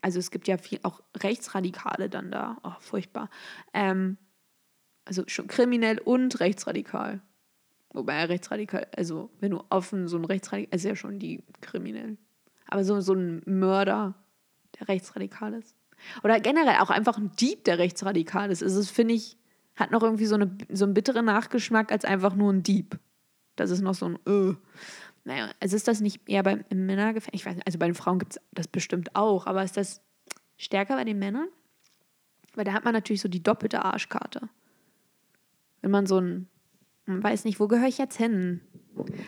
also 0.00 0.20
es 0.20 0.30
gibt 0.30 0.46
ja 0.46 0.56
viel 0.56 0.78
auch 0.84 1.02
Rechtsradikale 1.16 2.08
dann 2.08 2.30
da. 2.30 2.58
Oh, 2.62 2.74
furchtbar. 2.78 3.28
Ähm, 3.74 4.18
also 5.04 5.24
schon 5.26 5.48
kriminell 5.48 5.98
und 5.98 6.38
rechtsradikal. 6.38 7.20
Wobei 7.92 8.24
rechtsradikal, 8.24 8.86
also 8.96 9.30
wenn 9.40 9.50
du 9.50 9.64
offen 9.68 10.06
so 10.06 10.16
ein 10.16 10.24
Rechtsradikal, 10.24 10.76
ist 10.76 10.84
ja 10.84 10.94
schon 10.94 11.18
die 11.18 11.42
kriminell. 11.60 12.16
Aber 12.72 12.84
so, 12.84 13.02
so 13.02 13.12
ein 13.12 13.42
Mörder, 13.44 14.14
der 14.80 14.88
rechtsradikal 14.88 15.52
ist. 15.52 15.76
Oder 16.24 16.40
generell 16.40 16.78
auch 16.80 16.88
einfach 16.88 17.18
ein 17.18 17.30
Dieb, 17.32 17.64
der 17.64 17.76
rechtsradikal 17.76 18.50
ist. 18.50 18.62
ist 18.62 18.76
es, 18.76 18.90
finde 18.90 19.12
ich, 19.12 19.36
hat 19.76 19.90
noch 19.90 20.02
irgendwie 20.02 20.24
so, 20.24 20.36
eine, 20.36 20.56
so 20.70 20.86
einen 20.86 20.94
bitteren 20.94 21.26
Nachgeschmack 21.26 21.92
als 21.92 22.06
einfach 22.06 22.34
nur 22.34 22.50
ein 22.50 22.62
Dieb. 22.62 22.98
Das 23.56 23.70
ist 23.70 23.82
noch 23.82 23.92
so 23.92 24.06
ein, 24.06 24.18
äh. 24.26 24.54
Naja, 25.24 25.50
also 25.60 25.76
ist 25.76 25.86
das 25.86 26.00
nicht 26.00 26.26
eher 26.26 26.42
beim 26.42 26.64
Männergefängnis? 26.70 27.42
Ich 27.42 27.46
weiß 27.46 27.56
nicht, 27.56 27.66
also 27.66 27.78
bei 27.78 27.84
den 27.84 27.94
Frauen 27.94 28.18
gibt 28.18 28.36
es 28.36 28.42
das 28.52 28.68
bestimmt 28.68 29.14
auch, 29.16 29.46
aber 29.46 29.62
ist 29.62 29.76
das 29.76 30.00
stärker 30.56 30.96
bei 30.96 31.04
den 31.04 31.18
Männern? 31.18 31.48
Weil 32.54 32.64
da 32.64 32.72
hat 32.72 32.86
man 32.86 32.94
natürlich 32.94 33.20
so 33.20 33.28
die 33.28 33.42
doppelte 33.42 33.84
Arschkarte. 33.84 34.48
Wenn 35.82 35.90
man 35.90 36.06
so 36.06 36.18
ein, 36.18 36.48
man 37.04 37.22
weiß 37.22 37.44
nicht, 37.44 37.60
wo 37.60 37.68
gehöre 37.68 37.88
ich 37.88 37.98
jetzt 37.98 38.16
hin? 38.16 38.62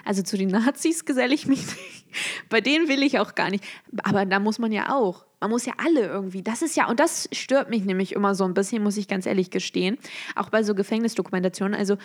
Also 0.05 0.23
zu 0.23 0.37
den 0.37 0.49
Nazis 0.49 1.05
geselle 1.05 1.35
ich 1.35 1.47
mich 1.47 1.67
nicht. 1.67 2.07
Bei 2.49 2.61
denen 2.61 2.89
will 2.89 3.03
ich 3.03 3.19
auch 3.19 3.35
gar 3.35 3.51
nicht. 3.51 3.65
Aber 4.03 4.25
da 4.27 4.39
muss 4.39 4.59
man 4.59 4.73
ja 4.73 4.95
auch. 4.95 5.27
Man 5.41 5.51
muss 5.51 5.67
ja 5.67 5.75
alle 5.79 6.07
irgendwie. 6.07 6.43
Das 6.43 6.63
ist 6.63 6.77
ja, 6.77 6.89
und 6.89 7.01
das 7.01 7.29
stört 7.33 7.71
mich 7.71 7.85
nämlich 7.85 8.13
immer 8.13 8.35
so 8.35 8.45
ein 8.45 8.55
bisschen, 8.55 8.83
muss 8.83 8.97
ich 8.97 9.09
ganz 9.09 9.27
ehrlich 9.27 9.51
gestehen. 9.51 9.99
Auch 10.37 10.51
bei 10.51 10.63
so 10.63 10.75
Gefängnisdokumentationen. 10.75 11.75
Also, 11.75 11.97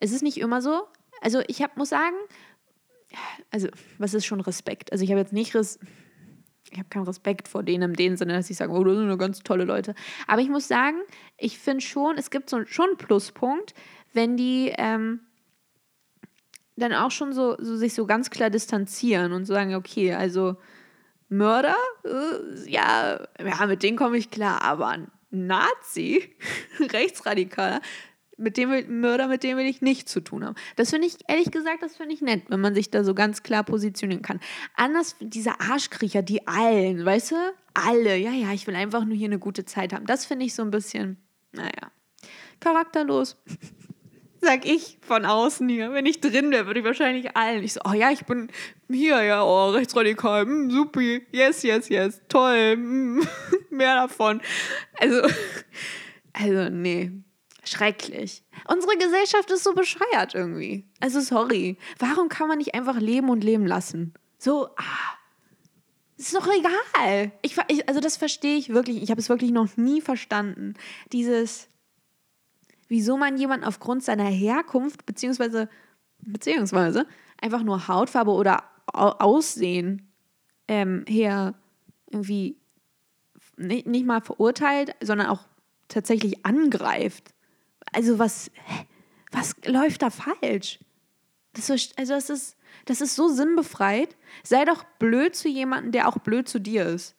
es 0.00 0.12
ist 0.12 0.22
nicht 0.22 0.38
immer 0.38 0.60
so. 0.60 0.82
Also, 1.20 1.40
ich 1.46 1.62
hab, 1.62 1.76
muss 1.76 1.90
sagen, 1.90 2.16
also, 3.50 3.68
was 3.98 4.14
ist 4.14 4.26
schon 4.26 4.40
Respekt? 4.40 4.92
Also, 4.92 5.04
ich 5.04 5.10
habe 5.10 5.20
jetzt 5.20 5.32
nicht 5.32 5.54
Res 5.54 5.78
ich 6.72 6.78
habe 6.78 6.88
keinen 6.88 7.04
Respekt 7.04 7.48
vor 7.48 7.62
denen 7.62 7.90
in 7.90 7.96
dem 7.96 8.16
Sinne, 8.16 8.32
dass 8.32 8.48
ich 8.48 8.56
sage, 8.56 8.72
oh, 8.72 8.82
das 8.82 8.96
sind 8.96 9.06
nur 9.06 9.18
ganz 9.18 9.40
tolle 9.40 9.64
Leute. 9.64 9.94
Aber 10.26 10.40
ich 10.40 10.48
muss 10.48 10.68
sagen, 10.68 10.96
ich 11.36 11.58
finde 11.58 11.82
schon, 11.82 12.16
es 12.16 12.30
gibt 12.30 12.48
so, 12.48 12.64
schon 12.64 12.88
einen 12.88 12.96
Pluspunkt, 12.96 13.74
wenn 14.14 14.38
die 14.38 14.72
ähm, 14.78 15.20
dann 16.76 16.92
auch 16.92 17.10
schon 17.10 17.32
so, 17.32 17.56
so 17.58 17.76
sich 17.76 17.94
so 17.94 18.06
ganz 18.06 18.30
klar 18.30 18.50
distanzieren 18.50 19.32
und 19.32 19.44
sagen, 19.44 19.74
okay, 19.74 20.14
also 20.14 20.56
Mörder, 21.28 21.76
äh, 22.04 22.70
ja, 22.70 23.26
ja, 23.38 23.66
mit 23.66 23.82
denen 23.82 23.96
komme 23.96 24.18
ich 24.18 24.30
klar, 24.30 24.62
aber 24.62 24.98
Nazi, 25.30 26.34
Rechtsradikaler, 26.80 27.80
mit 28.36 28.56
dem 28.56 28.70
will, 28.70 28.86
Mörder, 28.86 29.28
mit 29.28 29.42
dem 29.42 29.56
will 29.56 29.66
ich 29.66 29.80
nichts 29.82 30.12
zu 30.12 30.20
tun 30.20 30.44
haben. 30.44 30.56
Das 30.76 30.90
finde 30.90 31.06
ich, 31.06 31.16
ehrlich 31.28 31.50
gesagt, 31.50 31.82
das 31.82 31.96
finde 31.96 32.14
ich 32.14 32.20
nett, 32.20 32.44
wenn 32.48 32.60
man 32.60 32.74
sich 32.74 32.90
da 32.90 33.04
so 33.04 33.14
ganz 33.14 33.42
klar 33.42 33.64
positionieren 33.64 34.22
kann. 34.22 34.40
Anders, 34.74 35.16
diese 35.20 35.60
Arschkriecher, 35.60 36.22
die 36.22 36.46
allen, 36.46 37.04
weißt 37.04 37.32
du? 37.32 37.36
Alle, 37.74 38.16
ja, 38.16 38.32
ja, 38.32 38.52
ich 38.52 38.66
will 38.66 38.76
einfach 38.76 39.04
nur 39.04 39.16
hier 39.16 39.28
eine 39.28 39.38
gute 39.38 39.64
Zeit 39.64 39.92
haben. 39.92 40.06
Das 40.06 40.26
finde 40.26 40.44
ich 40.44 40.54
so 40.54 40.62
ein 40.62 40.70
bisschen, 40.70 41.16
naja, 41.52 41.90
charakterlos. 42.60 43.36
Sag 44.44 44.66
ich 44.66 44.98
von 45.02 45.24
außen 45.24 45.68
hier. 45.68 45.92
Wenn 45.92 46.04
ich 46.04 46.20
drin 46.20 46.50
wäre, 46.50 46.66
würde 46.66 46.80
ich 46.80 46.86
wahrscheinlich 46.86 47.36
allen. 47.36 47.62
Ich 47.62 47.74
so, 47.74 47.80
oh 47.88 47.92
ja, 47.92 48.10
ich 48.10 48.26
bin 48.26 48.50
hier, 48.90 49.22
ja, 49.22 49.44
oh, 49.44 49.70
rechtsradikal, 49.70 50.44
mm, 50.46 50.68
supi, 50.68 51.24
yes, 51.30 51.62
yes, 51.62 51.88
yes, 51.88 52.20
toll, 52.28 52.76
mm, 52.76 53.22
mehr 53.70 53.94
davon. 53.94 54.42
Also, 54.98 55.22
also, 56.32 56.70
nee, 56.70 57.12
schrecklich. 57.62 58.42
Unsere 58.66 58.96
Gesellschaft 58.96 59.48
ist 59.52 59.62
so 59.62 59.74
bescheuert 59.74 60.34
irgendwie. 60.34 60.88
Also, 60.98 61.20
sorry. 61.20 61.78
Warum 62.00 62.28
kann 62.28 62.48
man 62.48 62.58
nicht 62.58 62.74
einfach 62.74 62.98
leben 62.98 63.28
und 63.28 63.44
leben 63.44 63.64
lassen? 63.64 64.12
So, 64.38 64.70
ah, 64.76 65.18
ist 66.16 66.34
doch 66.34 66.48
egal. 66.48 67.30
Ich, 67.42 67.56
also, 67.88 68.00
das 68.00 68.16
verstehe 68.16 68.56
ich 68.56 68.70
wirklich. 68.70 69.04
Ich 69.04 69.10
habe 69.12 69.20
es 69.20 69.28
wirklich 69.28 69.52
noch 69.52 69.76
nie 69.76 70.00
verstanden. 70.00 70.74
Dieses, 71.12 71.68
wieso 72.92 73.16
man 73.16 73.38
jemanden 73.38 73.64
aufgrund 73.64 74.04
seiner 74.04 74.26
Herkunft 74.26 75.06
beziehungsweise, 75.06 75.70
beziehungsweise 76.18 77.06
einfach 77.40 77.62
nur 77.62 77.88
Hautfarbe 77.88 78.32
oder 78.32 78.64
Aussehen 78.84 80.12
ähm, 80.68 81.06
her 81.08 81.54
irgendwie 82.10 82.58
nicht, 83.56 83.86
nicht 83.86 84.04
mal 84.04 84.20
verurteilt, 84.20 84.94
sondern 85.02 85.28
auch 85.28 85.40
tatsächlich 85.88 86.44
angreift. 86.44 87.32
Also 87.94 88.18
was, 88.18 88.50
was 89.30 89.54
läuft 89.64 90.02
da 90.02 90.10
falsch? 90.10 90.78
Das 91.54 91.70
ist, 91.70 91.98
also 91.98 92.12
das 92.12 92.28
ist, 92.28 92.58
das 92.84 93.00
ist 93.00 93.14
so 93.14 93.28
sinnbefreit. 93.28 94.18
Sei 94.42 94.66
doch 94.66 94.84
blöd 94.98 95.34
zu 95.34 95.48
jemandem, 95.48 95.92
der 95.92 96.08
auch 96.08 96.18
blöd 96.18 96.46
zu 96.46 96.58
dir 96.58 96.84
ist. 96.84 97.16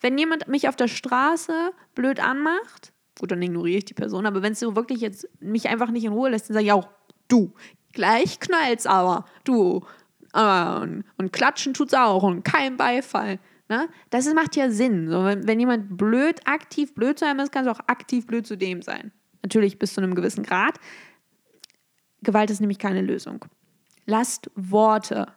Wenn 0.00 0.16
jemand 0.16 0.46
mich 0.46 0.68
auf 0.68 0.76
der 0.76 0.86
Straße 0.86 1.72
blöd 1.96 2.20
anmacht, 2.20 2.91
Gut, 3.22 3.30
dann 3.30 3.40
ignoriere 3.40 3.78
ich 3.78 3.84
die 3.84 3.94
Person. 3.94 4.26
Aber 4.26 4.42
wenn 4.42 4.50
es 4.50 4.58
so 4.58 4.74
wirklich 4.74 5.00
jetzt 5.00 5.28
mich 5.38 5.68
einfach 5.68 5.92
nicht 5.92 6.02
in 6.02 6.12
Ruhe 6.12 6.30
lässt, 6.30 6.48
dann 6.48 6.54
sage 6.54 6.66
ich 6.66 6.72
auch, 6.72 6.88
du, 7.28 7.54
gleich 7.92 8.40
knallt's 8.40 8.84
aber, 8.84 9.26
du. 9.44 9.86
Und, 10.32 11.04
und 11.18 11.32
klatschen 11.32 11.72
tut's 11.72 11.94
auch 11.94 12.24
und 12.24 12.42
kein 12.42 12.76
Beifall. 12.76 13.38
Ne? 13.68 13.88
Das 14.10 14.26
macht 14.34 14.56
ja 14.56 14.72
Sinn. 14.72 15.08
So, 15.08 15.24
wenn, 15.24 15.46
wenn 15.46 15.60
jemand 15.60 15.96
blöd, 15.96 16.40
aktiv 16.48 16.96
blöd 16.96 17.16
zu 17.16 17.24
einem 17.24 17.38
ist, 17.38 17.52
kann 17.52 17.64
es 17.64 17.70
auch 17.70 17.78
aktiv 17.86 18.26
blöd 18.26 18.44
zu 18.44 18.56
dem 18.56 18.82
sein. 18.82 19.12
Natürlich 19.40 19.78
bis 19.78 19.94
zu 19.94 20.00
einem 20.00 20.16
gewissen 20.16 20.42
Grad. 20.42 20.80
Gewalt 22.24 22.50
ist 22.50 22.58
nämlich 22.58 22.80
keine 22.80 23.02
Lösung. 23.02 23.44
Lasst 24.04 24.50
Worte, 24.56 25.28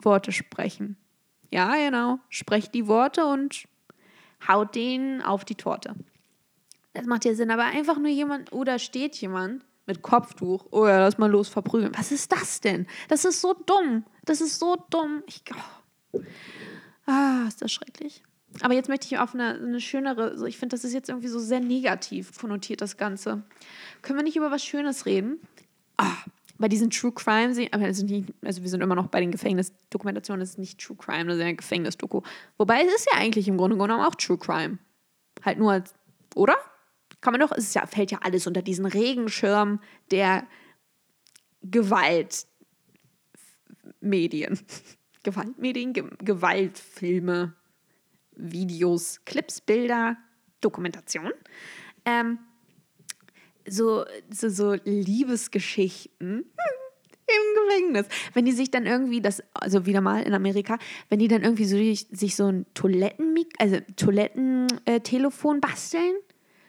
Worte 0.00 0.32
sprechen. 0.32 0.96
Ja, 1.50 1.74
genau. 1.76 2.18
Sprecht 2.30 2.74
die 2.74 2.88
Worte 2.88 3.26
und 3.26 3.68
haut 4.48 4.74
denen 4.74 5.20
auf 5.20 5.44
die 5.44 5.56
Torte. 5.56 5.94
Das 6.94 7.06
macht 7.06 7.24
ja 7.24 7.34
Sinn, 7.34 7.50
aber 7.50 7.64
einfach 7.64 7.98
nur 7.98 8.08
jemand 8.08 8.52
oder 8.52 8.78
steht 8.78 9.16
jemand 9.16 9.64
mit 9.86 10.02
Kopftuch, 10.02 10.66
oh 10.70 10.86
ja, 10.86 10.98
lass 10.98 11.18
mal 11.18 11.30
los 11.30 11.48
verprügeln. 11.48 11.92
Was 11.96 12.12
ist 12.12 12.30
das 12.30 12.60
denn? 12.60 12.86
Das 13.08 13.24
ist 13.24 13.40
so 13.40 13.54
dumm. 13.54 14.04
Das 14.24 14.40
ist 14.40 14.58
so 14.58 14.76
dumm. 14.90 15.22
Ich, 15.26 15.42
oh. 16.12 16.20
Ah, 17.06 17.44
ist 17.48 17.62
das 17.62 17.72
schrecklich. 17.72 18.22
Aber 18.60 18.74
jetzt 18.74 18.88
möchte 18.88 19.06
ich 19.06 19.18
auf 19.18 19.34
eine, 19.34 19.54
eine 19.54 19.80
schönere, 19.80 20.36
so 20.36 20.44
ich 20.44 20.58
finde, 20.58 20.74
das 20.74 20.84
ist 20.84 20.92
jetzt 20.92 21.08
irgendwie 21.08 21.28
so 21.28 21.38
sehr 21.38 21.60
negativ 21.60 22.38
konnotiert, 22.38 22.80
das 22.80 22.96
Ganze. 22.96 23.42
Können 24.02 24.18
wir 24.18 24.24
nicht 24.24 24.36
über 24.36 24.50
was 24.50 24.64
Schönes 24.64 25.06
reden? 25.06 25.40
Ah, 25.96 26.16
bei 26.58 26.68
diesen 26.68 26.90
True 26.90 27.12
Crime, 27.12 27.48
also, 27.48 28.06
also 28.44 28.62
wir 28.62 28.68
sind 28.68 28.82
immer 28.82 28.94
noch 28.94 29.06
bei 29.06 29.20
den 29.20 29.30
Gefängnisdokumentationen, 29.30 30.40
das 30.40 30.50
ist 30.50 30.58
nicht 30.58 30.80
True 30.80 30.96
Crime, 30.96 31.26
das 31.26 31.36
ist 31.36 31.44
ja 31.44 31.52
Gefängnisdoku. 31.52 32.22
Wobei 32.56 32.82
es 32.82 32.94
ist 32.94 33.08
ja 33.12 33.18
eigentlich 33.18 33.48
im 33.48 33.56
Grunde 33.56 33.76
genommen 33.76 34.04
auch 34.04 34.14
True 34.16 34.38
Crime. 34.38 34.78
Halt 35.44 35.58
nur 35.58 35.72
als, 35.72 35.94
oder? 36.34 36.56
Kann 37.20 37.32
man 37.32 37.40
doch, 37.40 37.52
es 37.52 37.74
ja, 37.74 37.86
fällt 37.86 38.10
ja 38.10 38.18
alles 38.22 38.46
unter 38.46 38.62
diesen 38.62 38.86
Regenschirm 38.86 39.80
der 40.10 40.46
Gewaltmedien. 41.62 42.46
Gewaltmedien, 45.24 45.92
Ge 45.92 46.04
Gewaltfilme, 46.20 47.54
Videos, 48.36 49.20
Clips, 49.24 49.60
Bilder, 49.60 50.16
Dokumentation. 50.60 51.32
Ähm, 52.04 52.38
so, 53.66 54.04
so, 54.30 54.48
so 54.48 54.76
Liebesgeschichten 54.84 56.44
im 57.26 57.54
Gefängnis. 57.66 58.06
Wenn 58.32 58.44
die 58.44 58.52
sich 58.52 58.70
dann 58.70 58.86
irgendwie, 58.86 59.20
das, 59.20 59.42
also 59.54 59.86
wieder 59.86 60.00
mal 60.00 60.22
in 60.22 60.34
Amerika, 60.34 60.78
wenn 61.08 61.18
die 61.18 61.28
dann 61.28 61.42
irgendwie 61.42 61.64
so 61.64 61.76
sich 62.16 62.36
so 62.36 62.46
ein 62.46 62.66
Toiletten, 62.74 63.34
also 63.58 63.78
Toilettentelefon 63.96 65.60
basteln 65.60 66.14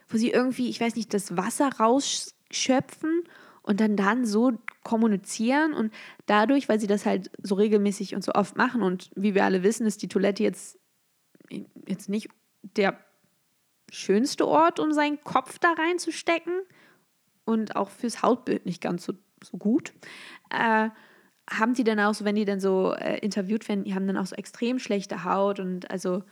wo 0.09 0.17
sie 0.17 0.31
irgendwie, 0.31 0.69
ich 0.69 0.81
weiß 0.81 0.95
nicht, 0.95 1.13
das 1.13 1.37
Wasser 1.37 1.69
rausschöpfen 1.79 3.23
und 3.61 3.79
dann 3.79 3.95
dann 3.95 4.25
so 4.25 4.53
kommunizieren 4.83 5.73
und 5.73 5.93
dadurch, 6.25 6.67
weil 6.67 6.79
sie 6.79 6.87
das 6.87 7.05
halt 7.05 7.31
so 7.41 7.55
regelmäßig 7.55 8.15
und 8.15 8.23
so 8.23 8.33
oft 8.33 8.57
machen 8.57 8.81
und 8.81 9.11
wie 9.15 9.35
wir 9.35 9.45
alle 9.45 9.63
wissen, 9.63 9.85
ist 9.85 10.01
die 10.01 10.07
Toilette 10.07 10.43
jetzt, 10.43 10.79
jetzt 11.87 12.09
nicht 12.09 12.29
der 12.61 12.99
schönste 13.91 14.47
Ort, 14.47 14.79
um 14.79 14.91
seinen 14.91 15.23
Kopf 15.23 15.59
da 15.59 15.73
reinzustecken 15.73 16.61
und 17.45 17.75
auch 17.75 17.89
fürs 17.89 18.21
Hautbild 18.21 18.65
nicht 18.65 18.81
ganz 18.81 19.05
so, 19.05 19.13
so 19.43 19.57
gut. 19.57 19.93
Äh, 20.49 20.89
haben 21.49 21.73
die 21.73 21.83
dann 21.83 21.99
auch 21.99 22.13
so, 22.13 22.25
wenn 22.25 22.35
die 22.35 22.45
dann 22.45 22.59
so 22.59 22.93
äh, 22.93 23.17
interviewt 23.19 23.67
werden, 23.67 23.83
die 23.83 23.95
haben 23.95 24.07
dann 24.07 24.17
auch 24.17 24.27
so 24.27 24.35
extrem 24.35 24.77
schlechte 24.79 25.23
Haut 25.23 25.59
und 25.59 25.89
also 25.89 26.23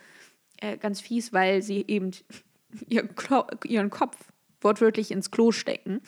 äh, 0.61 0.77
ganz 0.77 1.01
fies, 1.01 1.33
weil 1.33 1.61
sie 1.61 1.83
eben 1.87 2.11
ihren, 2.87 3.89
Kopf 3.89 4.17
wortwörtlich 4.61 5.11
ins 5.11 5.31
Klo 5.31 5.51
stecken. 5.51 6.01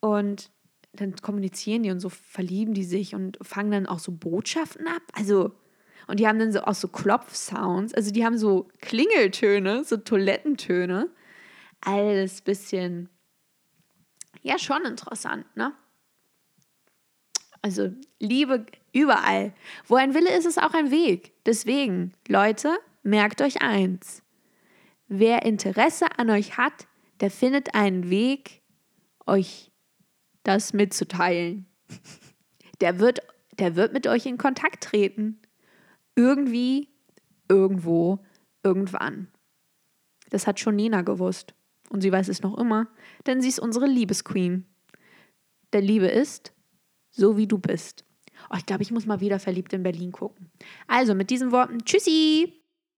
Und 0.00 0.50
dann 0.92 1.16
kommunizieren 1.16 1.82
die 1.82 1.90
und 1.90 2.00
so 2.00 2.08
verlieben 2.08 2.74
die 2.74 2.84
sich 2.84 3.14
und 3.14 3.38
fangen 3.42 3.70
dann 3.70 3.86
auch 3.86 3.98
so 3.98 4.12
Botschaften 4.12 4.86
ab. 4.86 5.02
Also, 5.12 5.52
und 6.06 6.20
die 6.20 6.28
haben 6.28 6.38
dann 6.38 6.52
so 6.52 6.62
auch 6.62 6.74
so 6.74 6.88
Klopfsounds. 6.88 7.94
Also 7.94 8.10
die 8.10 8.24
haben 8.24 8.38
so 8.38 8.68
Klingeltöne, 8.80 9.84
so 9.84 9.96
Toilettentöne. 9.96 11.10
Alles 11.80 12.42
bisschen, 12.42 13.08
ja, 14.42 14.58
schon 14.58 14.84
interessant, 14.84 15.44
ne? 15.56 15.72
Also 17.62 17.90
Liebe 18.20 18.66
überall. 18.92 19.54
Wo 19.86 19.96
ein 19.96 20.12
Wille 20.12 20.36
ist, 20.36 20.44
ist 20.44 20.62
auch 20.62 20.74
ein 20.74 20.90
Weg. 20.90 21.32
Deswegen, 21.46 22.12
Leute, 22.28 22.78
merkt 23.02 23.40
euch 23.40 23.62
eins. 23.62 24.23
Wer 25.08 25.44
Interesse 25.44 26.06
an 26.18 26.30
euch 26.30 26.56
hat, 26.56 26.86
der 27.20 27.30
findet 27.30 27.74
einen 27.74 28.10
Weg, 28.10 28.62
euch 29.26 29.70
das 30.42 30.72
mitzuteilen. 30.72 31.66
Der 32.80 32.98
wird, 32.98 33.20
der 33.60 33.76
wird 33.76 33.92
mit 33.92 34.08
euch 34.08 34.26
in 34.26 34.36
Kontakt 34.36 34.82
treten. 34.82 35.40
Irgendwie, 36.16 36.88
irgendwo, 37.48 38.18
irgendwann. 38.64 39.28
Das 40.30 40.48
hat 40.48 40.58
schon 40.58 40.74
Nina 40.74 41.02
gewusst. 41.02 41.54
Und 41.88 42.00
sie 42.00 42.10
weiß 42.10 42.28
es 42.28 42.42
noch 42.42 42.58
immer, 42.58 42.88
denn 43.26 43.40
sie 43.40 43.48
ist 43.48 43.60
unsere 43.60 43.86
Liebesqueen. 43.86 44.66
Der 45.72 45.82
Liebe 45.82 46.08
ist, 46.08 46.52
so 47.10 47.36
wie 47.36 47.46
du 47.46 47.58
bist. 47.58 48.04
Oh, 48.50 48.56
ich 48.56 48.66
glaube, 48.66 48.82
ich 48.82 48.90
muss 48.90 49.06
mal 49.06 49.20
wieder 49.20 49.38
verliebt 49.38 49.72
in 49.72 49.84
Berlin 49.84 50.10
gucken. 50.10 50.50
Also 50.88 51.14
mit 51.14 51.30
diesen 51.30 51.52
Worten, 51.52 51.84
tschüssi! 51.84 52.63